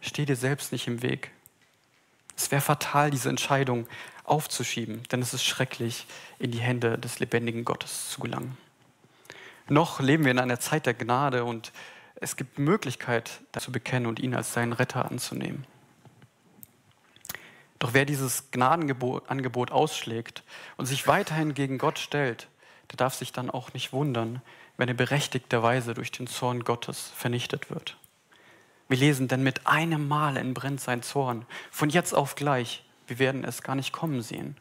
Steh 0.00 0.24
dir 0.24 0.36
selbst 0.36 0.70
nicht 0.70 0.86
im 0.86 1.02
Weg. 1.02 1.32
Es 2.36 2.52
wäre 2.52 2.62
fatal, 2.62 3.10
diese 3.10 3.28
Entscheidung 3.28 3.88
aufzuschieben, 4.22 5.02
denn 5.10 5.20
es 5.20 5.34
ist 5.34 5.44
schrecklich, 5.44 6.06
in 6.38 6.52
die 6.52 6.60
Hände 6.60 6.96
des 6.96 7.18
lebendigen 7.18 7.64
Gottes 7.64 8.10
zu 8.10 8.20
gelangen. 8.20 8.56
Noch 9.68 9.98
leben 9.98 10.24
wir 10.24 10.30
in 10.30 10.38
einer 10.38 10.60
Zeit 10.60 10.86
der 10.86 10.94
Gnade 10.94 11.44
und 11.44 11.72
es 12.20 12.36
gibt 12.36 12.58
Möglichkeit, 12.58 13.40
das 13.52 13.64
zu 13.64 13.72
bekennen 13.72 14.06
und 14.06 14.20
ihn 14.20 14.34
als 14.34 14.52
seinen 14.52 14.72
Retter 14.72 15.10
anzunehmen. 15.10 15.66
Doch 17.78 17.94
wer 17.94 18.04
dieses 18.04 18.50
Gnadenangebot 18.50 19.70
ausschlägt 19.70 20.42
und 20.76 20.84
sich 20.84 21.06
weiterhin 21.06 21.54
gegen 21.54 21.78
Gott 21.78 21.98
stellt, 21.98 22.48
der 22.90 22.98
darf 22.98 23.14
sich 23.14 23.32
dann 23.32 23.50
auch 23.50 23.72
nicht 23.72 23.92
wundern, 23.92 24.42
wenn 24.76 24.88
er 24.88 24.94
berechtigterweise 24.94 25.94
durch 25.94 26.12
den 26.12 26.26
Zorn 26.26 26.64
Gottes 26.64 27.10
vernichtet 27.16 27.70
wird. 27.70 27.96
Wir 28.88 28.98
lesen, 28.98 29.28
denn 29.28 29.42
mit 29.42 29.66
einem 29.66 30.08
Mal 30.08 30.36
entbrennt 30.36 30.80
sein 30.80 31.02
Zorn, 31.02 31.46
von 31.70 31.88
jetzt 31.88 32.12
auf 32.12 32.34
gleich. 32.34 32.84
Wir 33.06 33.18
werden 33.18 33.44
es 33.44 33.62
gar 33.62 33.76
nicht 33.76 33.92
kommen 33.92 34.20
sehen. 34.20 34.56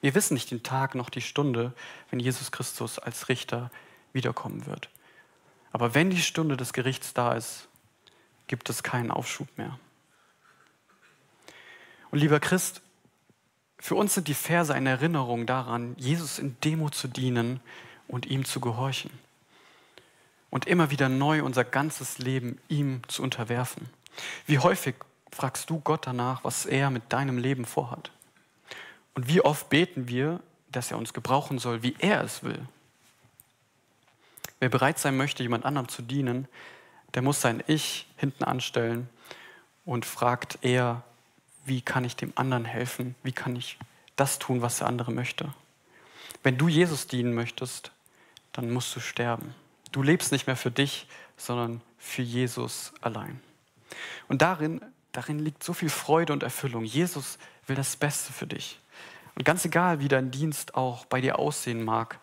Wir 0.00 0.14
wissen 0.14 0.34
nicht 0.34 0.50
den 0.50 0.62
Tag 0.62 0.94
noch 0.94 1.10
die 1.10 1.22
Stunde, 1.22 1.72
wenn 2.10 2.20
Jesus 2.20 2.52
Christus 2.52 2.98
als 2.98 3.28
Richter 3.28 3.70
wiederkommen 4.12 4.66
wird. 4.66 4.90
Aber 5.72 5.94
wenn 5.94 6.10
die 6.10 6.22
Stunde 6.22 6.56
des 6.56 6.72
Gerichts 6.72 7.14
da 7.14 7.32
ist, 7.32 7.68
gibt 8.46 8.70
es 8.70 8.82
keinen 8.82 9.10
Aufschub 9.10 9.48
mehr. 9.56 9.78
Und 12.10 12.18
lieber 12.18 12.40
Christ, 12.40 12.80
für 13.78 13.94
uns 13.94 14.14
sind 14.14 14.28
die 14.28 14.34
Verse 14.34 14.74
eine 14.74 14.90
Erinnerung 14.90 15.46
daran, 15.46 15.94
Jesus 15.98 16.38
in 16.38 16.56
Demo 16.64 16.90
zu 16.90 17.06
dienen 17.06 17.60
und 18.08 18.26
ihm 18.26 18.44
zu 18.44 18.60
gehorchen. 18.60 19.10
Und 20.50 20.66
immer 20.66 20.90
wieder 20.90 21.08
neu 21.08 21.44
unser 21.44 21.64
ganzes 21.64 22.18
Leben 22.18 22.58
ihm 22.68 23.02
zu 23.06 23.22
unterwerfen. 23.22 23.90
Wie 24.46 24.58
häufig 24.58 24.96
fragst 25.30 25.68
du 25.68 25.78
Gott 25.80 26.06
danach, 26.06 26.42
was 26.42 26.64
er 26.64 26.90
mit 26.90 27.12
deinem 27.12 27.36
Leben 27.36 27.66
vorhat? 27.66 28.10
Und 29.14 29.28
wie 29.28 29.42
oft 29.42 29.68
beten 29.68 30.08
wir, 30.08 30.40
dass 30.72 30.90
er 30.90 30.96
uns 30.96 31.12
gebrauchen 31.12 31.58
soll, 31.58 31.82
wie 31.82 31.94
er 31.98 32.22
es 32.24 32.42
will? 32.42 32.60
Wer 34.60 34.68
bereit 34.68 34.98
sein 34.98 35.16
möchte, 35.16 35.42
jemand 35.42 35.64
anderem 35.64 35.88
zu 35.88 36.02
dienen, 36.02 36.48
der 37.14 37.22
muss 37.22 37.40
sein 37.40 37.62
Ich 37.66 38.06
hinten 38.16 38.44
anstellen 38.44 39.08
und 39.84 40.04
fragt 40.04 40.58
eher, 40.62 41.02
wie 41.64 41.80
kann 41.80 42.04
ich 42.04 42.16
dem 42.16 42.32
anderen 42.34 42.64
helfen? 42.64 43.14
Wie 43.22 43.32
kann 43.32 43.56
ich 43.56 43.78
das 44.16 44.38
tun, 44.38 44.62
was 44.62 44.78
der 44.78 44.86
andere 44.86 45.12
möchte? 45.12 45.52
Wenn 46.42 46.58
du 46.58 46.68
Jesus 46.68 47.06
dienen 47.06 47.34
möchtest, 47.34 47.92
dann 48.52 48.70
musst 48.70 48.94
du 48.96 49.00
sterben. 49.00 49.54
Du 49.92 50.02
lebst 50.02 50.32
nicht 50.32 50.46
mehr 50.46 50.56
für 50.56 50.70
dich, 50.70 51.06
sondern 51.36 51.80
für 51.98 52.22
Jesus 52.22 52.92
allein. 53.00 53.40
Und 54.28 54.42
darin, 54.42 54.80
darin 55.12 55.38
liegt 55.38 55.62
so 55.62 55.72
viel 55.72 55.90
Freude 55.90 56.32
und 56.32 56.42
Erfüllung. 56.42 56.84
Jesus 56.84 57.38
will 57.66 57.76
das 57.76 57.96
Beste 57.96 58.32
für 58.32 58.46
dich. 58.46 58.78
Und 59.34 59.44
ganz 59.44 59.64
egal, 59.64 60.00
wie 60.00 60.08
dein 60.08 60.30
Dienst 60.30 60.74
auch 60.74 61.06
bei 61.06 61.20
dir 61.20 61.38
aussehen 61.38 61.84
mag, 61.84 62.18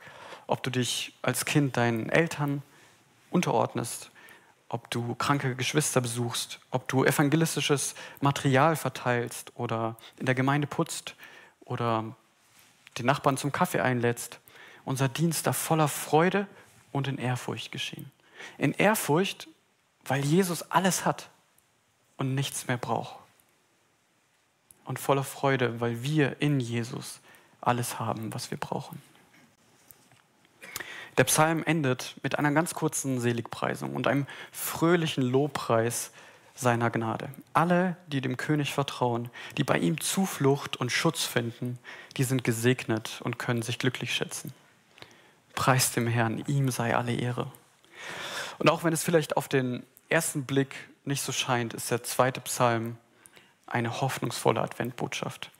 ob 0.47 0.63
du 0.63 0.69
dich 0.69 1.13
als 1.21 1.45
Kind 1.45 1.77
deinen 1.77 2.09
Eltern 2.09 2.61
unterordnest, 3.31 4.11
ob 4.69 4.89
du 4.89 5.15
kranke 5.15 5.55
Geschwister 5.55 6.01
besuchst, 6.01 6.59
ob 6.71 6.87
du 6.87 7.03
evangelistisches 7.03 7.95
Material 8.21 8.75
verteilst 8.75 9.51
oder 9.55 9.95
in 10.17 10.25
der 10.25 10.35
Gemeinde 10.35 10.67
putzt 10.67 11.15
oder 11.61 12.15
den 12.97 13.05
Nachbarn 13.05 13.37
zum 13.37 13.51
Kaffee 13.51 13.81
einlädst. 13.81 14.39
Unser 14.85 15.09
Dienst 15.09 15.47
darf 15.47 15.57
voller 15.57 15.87
Freude 15.87 16.47
und 16.91 17.07
in 17.07 17.17
Ehrfurcht 17.17 17.71
geschehen. 17.71 18.11
In 18.57 18.73
Ehrfurcht, 18.73 19.47
weil 20.05 20.23
Jesus 20.23 20.71
alles 20.71 21.05
hat 21.05 21.29
und 22.17 22.35
nichts 22.35 22.67
mehr 22.67 22.77
braucht. 22.77 23.17
Und 24.85 24.99
voller 24.99 25.23
Freude, 25.23 25.81
weil 25.81 26.03
wir 26.03 26.41
in 26.41 26.59
Jesus 26.59 27.19
alles 27.59 27.99
haben, 27.99 28.33
was 28.33 28.51
wir 28.51 28.59
brauchen. 28.59 29.01
Der 31.17 31.23
Psalm 31.23 31.63
endet 31.63 32.15
mit 32.23 32.37
einer 32.37 32.51
ganz 32.51 32.73
kurzen 32.73 33.19
Seligpreisung 33.19 33.95
und 33.95 34.07
einem 34.07 34.27
fröhlichen 34.51 35.23
Lobpreis 35.23 36.11
seiner 36.55 36.89
Gnade. 36.89 37.29
Alle, 37.53 37.97
die 38.07 38.21
dem 38.21 38.37
König 38.37 38.73
vertrauen, 38.73 39.29
die 39.57 39.63
bei 39.63 39.77
ihm 39.77 39.99
Zuflucht 39.99 40.77
und 40.77 40.91
Schutz 40.91 41.23
finden, 41.23 41.79
die 42.17 42.23
sind 42.23 42.43
gesegnet 42.43 43.21
und 43.23 43.39
können 43.39 43.61
sich 43.61 43.79
glücklich 43.79 44.13
schätzen. 44.13 44.53
Preist 45.53 45.95
dem 45.95 46.07
Herrn, 46.07 46.43
ihm 46.47 46.69
sei 46.69 46.95
alle 46.95 47.13
Ehre. 47.13 47.51
Und 48.57 48.69
auch 48.69 48.83
wenn 48.83 48.93
es 48.93 49.03
vielleicht 49.03 49.37
auf 49.37 49.47
den 49.47 49.83
ersten 50.09 50.45
Blick 50.45 50.75
nicht 51.03 51.21
so 51.21 51.31
scheint, 51.31 51.73
ist 51.73 51.91
der 51.91 52.03
zweite 52.03 52.41
Psalm 52.41 52.97
eine 53.67 54.01
hoffnungsvolle 54.01 54.61
Adventbotschaft. 54.61 55.51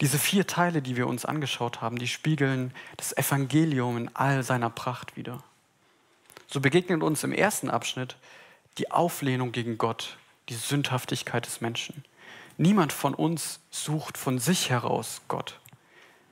Diese 0.00 0.18
vier 0.18 0.46
Teile, 0.46 0.80
die 0.80 0.96
wir 0.96 1.08
uns 1.08 1.24
angeschaut 1.24 1.80
haben, 1.80 1.98
die 1.98 2.06
spiegeln 2.06 2.72
das 2.96 3.16
Evangelium 3.16 3.96
in 3.96 4.10
all 4.14 4.42
seiner 4.42 4.70
Pracht 4.70 5.16
wider. 5.16 5.42
So 6.46 6.60
begegnet 6.60 7.02
uns 7.02 7.24
im 7.24 7.32
ersten 7.32 7.68
Abschnitt 7.68 8.16
die 8.78 8.90
Auflehnung 8.90 9.50
gegen 9.52 9.76
Gott, 9.76 10.16
die 10.48 10.54
Sündhaftigkeit 10.54 11.46
des 11.46 11.60
Menschen. 11.60 12.04
Niemand 12.56 12.92
von 12.92 13.14
uns 13.14 13.60
sucht 13.70 14.16
von 14.16 14.38
sich 14.38 14.70
heraus 14.70 15.22
Gott. 15.28 15.60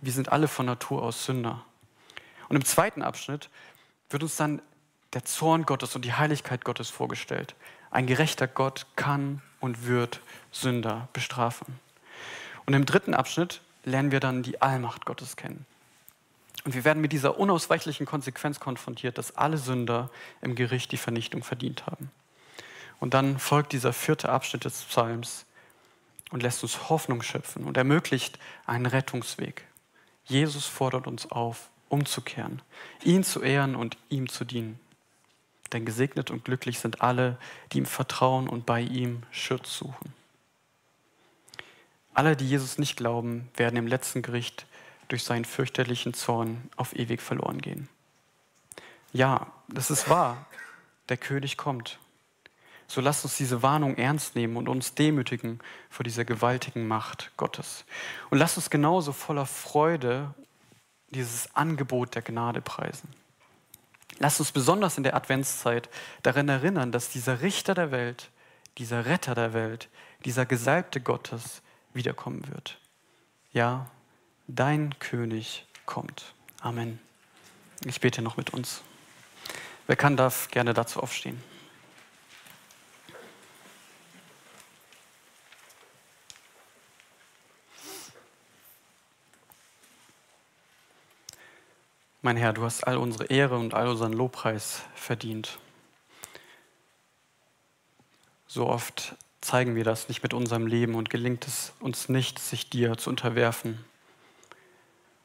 Wir 0.00 0.12
sind 0.12 0.30
alle 0.30 0.48
von 0.48 0.66
Natur 0.66 1.02
aus 1.02 1.24
Sünder. 1.24 1.64
Und 2.48 2.56
im 2.56 2.64
zweiten 2.64 3.02
Abschnitt 3.02 3.50
wird 4.10 4.22
uns 4.22 4.36
dann 4.36 4.62
der 5.12 5.24
Zorn 5.24 5.66
Gottes 5.66 5.96
und 5.96 6.04
die 6.04 6.12
Heiligkeit 6.12 6.64
Gottes 6.64 6.90
vorgestellt. 6.90 7.54
Ein 7.90 8.06
gerechter 8.06 8.46
Gott 8.46 8.86
kann 8.96 9.42
und 9.60 9.86
wird 9.86 10.20
Sünder 10.52 11.08
bestrafen. 11.12 11.78
Und 12.66 12.74
im 12.74 12.84
dritten 12.84 13.14
Abschnitt 13.14 13.60
lernen 13.84 14.10
wir 14.10 14.20
dann 14.20 14.42
die 14.42 14.60
Allmacht 14.60 15.06
Gottes 15.06 15.36
kennen. 15.36 15.64
Und 16.64 16.74
wir 16.74 16.84
werden 16.84 17.00
mit 17.00 17.12
dieser 17.12 17.38
unausweichlichen 17.38 18.06
Konsequenz 18.06 18.58
konfrontiert, 18.58 19.18
dass 19.18 19.36
alle 19.36 19.56
Sünder 19.56 20.10
im 20.42 20.56
Gericht 20.56 20.90
die 20.90 20.96
Vernichtung 20.96 21.44
verdient 21.44 21.86
haben. 21.86 22.10
Und 22.98 23.14
dann 23.14 23.38
folgt 23.38 23.72
dieser 23.72 23.92
vierte 23.92 24.30
Abschnitt 24.30 24.64
des 24.64 24.82
Psalms 24.82 25.46
und 26.30 26.42
lässt 26.42 26.62
uns 26.64 26.88
Hoffnung 26.88 27.22
schöpfen 27.22 27.64
und 27.64 27.76
ermöglicht 27.76 28.38
einen 28.66 28.86
Rettungsweg. 28.86 29.64
Jesus 30.24 30.66
fordert 30.66 31.06
uns 31.06 31.30
auf, 31.30 31.68
umzukehren, 31.88 32.62
ihn 33.04 33.22
zu 33.22 33.42
ehren 33.42 33.76
und 33.76 33.96
ihm 34.08 34.28
zu 34.28 34.44
dienen. 34.44 34.80
Denn 35.72 35.84
gesegnet 35.84 36.32
und 36.32 36.44
glücklich 36.44 36.80
sind 36.80 37.00
alle, 37.00 37.38
die 37.72 37.78
ihm 37.78 37.86
vertrauen 37.86 38.48
und 38.48 38.66
bei 38.66 38.80
ihm 38.80 39.22
Schutz 39.30 39.76
suchen. 39.76 40.12
Alle, 42.16 42.34
die 42.34 42.48
Jesus 42.48 42.78
nicht 42.78 42.96
glauben, 42.96 43.50
werden 43.56 43.76
im 43.76 43.86
letzten 43.86 44.22
Gericht 44.22 44.64
durch 45.08 45.22
seinen 45.22 45.44
fürchterlichen 45.44 46.14
Zorn 46.14 46.70
auf 46.74 46.96
ewig 46.96 47.20
verloren 47.20 47.60
gehen. 47.60 47.90
Ja, 49.12 49.48
das 49.68 49.90
ist 49.90 50.08
wahr. 50.08 50.46
Der 51.10 51.18
König 51.18 51.58
kommt. 51.58 51.98
So 52.86 53.02
lasst 53.02 53.26
uns 53.26 53.36
diese 53.36 53.62
Warnung 53.62 53.98
ernst 53.98 54.34
nehmen 54.34 54.56
und 54.56 54.66
uns 54.66 54.94
demütigen 54.94 55.60
vor 55.90 56.04
dieser 56.04 56.24
gewaltigen 56.24 56.88
Macht 56.88 57.32
Gottes. 57.36 57.84
Und 58.30 58.38
lasst 58.38 58.56
uns 58.56 58.70
genauso 58.70 59.12
voller 59.12 59.44
Freude 59.44 60.32
dieses 61.10 61.54
Angebot 61.54 62.14
der 62.14 62.22
Gnade 62.22 62.62
preisen. 62.62 63.10
Lasst 64.20 64.40
uns 64.40 64.52
besonders 64.52 64.96
in 64.96 65.02
der 65.02 65.16
Adventszeit 65.16 65.90
daran 66.22 66.48
erinnern, 66.48 66.92
dass 66.92 67.10
dieser 67.10 67.42
Richter 67.42 67.74
der 67.74 67.90
Welt, 67.90 68.30
dieser 68.78 69.04
Retter 69.04 69.34
der 69.34 69.52
Welt, 69.52 69.90
dieser 70.24 70.46
Gesalbte 70.46 71.02
Gottes 71.02 71.60
wiederkommen 71.96 72.46
wird. 72.48 72.78
Ja, 73.52 73.90
dein 74.46 74.98
König 74.98 75.66
kommt. 75.86 76.34
Amen. 76.60 77.00
Ich 77.84 78.00
bete 78.00 78.22
noch 78.22 78.36
mit 78.36 78.50
uns. 78.50 78.82
Wer 79.86 79.96
kann, 79.96 80.16
darf 80.16 80.50
gerne 80.50 80.74
dazu 80.74 81.00
aufstehen. 81.00 81.42
Mein 92.22 92.36
Herr, 92.36 92.52
du 92.52 92.64
hast 92.64 92.84
all 92.84 92.96
unsere 92.96 93.26
Ehre 93.26 93.56
und 93.56 93.74
all 93.74 93.86
unseren 93.86 94.12
Lobpreis 94.12 94.82
verdient. 94.96 95.60
So 98.48 98.66
oft 98.66 99.14
zeigen 99.40 99.76
wir 99.76 99.84
das 99.84 100.08
nicht 100.08 100.22
mit 100.22 100.34
unserem 100.34 100.66
Leben 100.66 100.94
und 100.94 101.10
gelingt 101.10 101.46
es 101.46 101.72
uns 101.80 102.08
nicht, 102.08 102.38
sich 102.38 102.70
dir 102.70 102.96
zu 102.96 103.10
unterwerfen. 103.10 103.84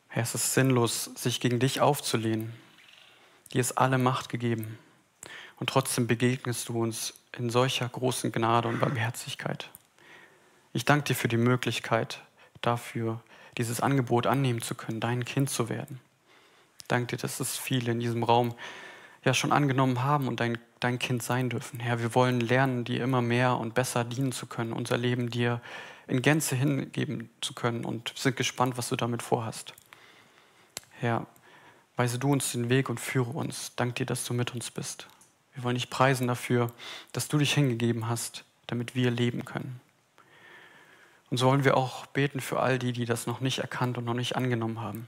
Herr, 0.08 0.24
es 0.24 0.36
ist 0.36 0.54
sinnlos, 0.54 1.06
sich 1.16 1.40
gegen 1.40 1.60
dich 1.60 1.82
aufzulehnen. 1.82 2.54
Dir 3.54 3.62
ist 3.62 3.78
alle 3.78 3.98
Macht 3.98 4.30
gegeben. 4.30 4.78
Und 5.58 5.70
trotzdem 5.70 6.08
begegnest 6.08 6.70
du 6.70 6.82
uns 6.82 7.14
in 7.38 7.50
solcher 7.50 7.88
großen 7.88 8.32
Gnade 8.32 8.68
und 8.68 8.80
Barmherzigkeit. 8.80 9.70
Ich 10.74 10.86
danke 10.86 11.06
dir 11.06 11.16
für 11.16 11.28
die 11.28 11.38
Möglichkeit 11.38 12.22
dafür, 12.62 13.22
dieses 13.58 13.82
Angebot 13.82 14.28
annehmen 14.28 14.62
zu 14.62 14.76
können, 14.76 15.00
dein 15.00 15.26
Kind 15.26 15.50
zu 15.50 15.70
werden. 15.70 16.00
Danke 16.88 17.16
dir, 17.16 17.22
dass 17.22 17.40
es 17.40 17.58
viele 17.58 17.92
in 17.92 18.00
diesem 18.00 18.24
Raum 18.24 18.56
ja 19.24 19.34
schon 19.34 19.52
angenommen 19.52 20.04
haben 20.04 20.28
und 20.28 20.40
dein, 20.40 20.58
dein 20.82 21.00
Kind 21.00 21.24
sein 21.24 21.50
dürfen. 21.50 21.80
Herr, 21.80 22.00
wir 22.00 22.14
wollen 22.14 22.42
lernen, 22.42 22.84
dir 22.84 23.04
immer 23.04 23.22
mehr 23.22 23.58
und 23.58 23.74
besser 23.74 24.04
dienen 24.04 24.34
zu 24.34 24.48
können, 24.48 24.74
unser 24.74 24.98
Leben 24.98 25.30
dir 25.30 25.62
in 26.08 26.22
Gänze 26.22 26.56
hingeben 26.56 27.30
zu 27.40 27.54
können 27.54 27.86
und 27.86 28.14
sind 28.18 28.36
gespannt, 28.36 28.78
was 28.78 28.90
du 28.90 28.98
damit 28.98 29.22
vorhast. 29.22 29.74
Herr, 30.90 31.26
weise 31.96 32.20
du 32.20 32.32
uns 32.32 32.52
den 32.52 32.70
Weg 32.70 32.90
und 32.90 33.00
führe 33.00 33.30
uns. 33.30 33.76
Dank 33.76 33.96
dir, 33.96 34.06
dass 34.06 34.26
du 34.26 34.34
mit 34.34 34.54
uns 34.54 34.72
bist. 34.72 35.08
Wir 35.54 35.64
wollen 35.64 35.76
dich 35.76 35.90
preisen 35.90 36.28
dafür, 36.28 36.72
dass 37.12 37.28
du 37.28 37.38
dich 37.38 37.54
hingegeben 37.54 38.10
hast, 38.10 38.44
damit 38.68 38.96
wir 38.96 39.12
leben 39.12 39.46
können. 39.46 39.80
Und 41.30 41.38
so 41.38 41.48
wollen 41.48 41.64
wir 41.64 41.78
auch 41.78 42.06
beten 42.08 42.42
für 42.42 42.60
all 42.60 42.78
die, 42.78 42.92
die 42.92 43.06
das 43.06 43.28
noch 43.28 43.40
nicht 43.40 43.60
erkannt 43.60 43.98
und 43.98 44.06
noch 44.06 44.14
nicht 44.14 44.36
angenommen 44.36 44.82
haben. 44.82 45.08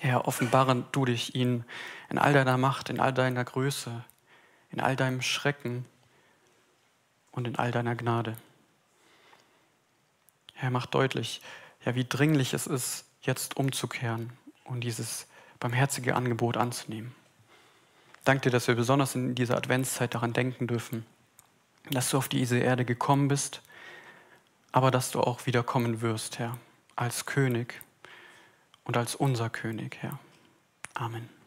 Herr, 0.00 0.26
offenbare 0.26 0.84
du 0.92 1.04
dich 1.04 1.34
ihnen 1.34 1.64
in 2.08 2.18
all 2.18 2.32
deiner 2.32 2.56
Macht, 2.56 2.88
in 2.88 3.00
all 3.00 3.12
deiner 3.12 3.44
Größe, 3.44 4.04
in 4.70 4.80
all 4.80 4.96
deinem 4.96 5.22
Schrecken 5.22 5.84
und 7.32 7.46
in 7.46 7.56
all 7.56 7.70
deiner 7.70 7.94
Gnade. 7.94 8.36
Herr, 10.54 10.70
mach 10.70 10.86
deutlich, 10.86 11.40
ja, 11.84 11.94
wie 11.94 12.04
dringlich 12.04 12.52
es 12.52 12.66
ist, 12.66 13.04
jetzt 13.22 13.56
umzukehren 13.56 14.32
und 14.64 14.80
dieses 14.80 15.26
barmherzige 15.60 16.16
Angebot 16.16 16.56
anzunehmen. 16.56 17.14
Danke 18.24 18.42
dir, 18.42 18.50
dass 18.50 18.68
wir 18.68 18.74
besonders 18.74 19.14
in 19.14 19.34
dieser 19.34 19.56
Adventszeit 19.56 20.14
daran 20.14 20.32
denken 20.32 20.66
dürfen, 20.66 21.06
dass 21.90 22.10
du 22.10 22.18
auf 22.18 22.28
diese 22.28 22.58
Erde 22.58 22.84
gekommen 22.84 23.28
bist, 23.28 23.62
aber 24.72 24.90
dass 24.90 25.10
du 25.10 25.20
auch 25.20 25.46
wieder 25.46 25.62
kommen 25.62 26.00
wirst, 26.00 26.38
Herr, 26.38 26.58
als 26.96 27.24
König 27.24 27.80
und 28.84 28.96
als 28.96 29.14
unser 29.14 29.48
König, 29.48 29.96
Herr. 30.00 30.18
Amen. 30.94 31.37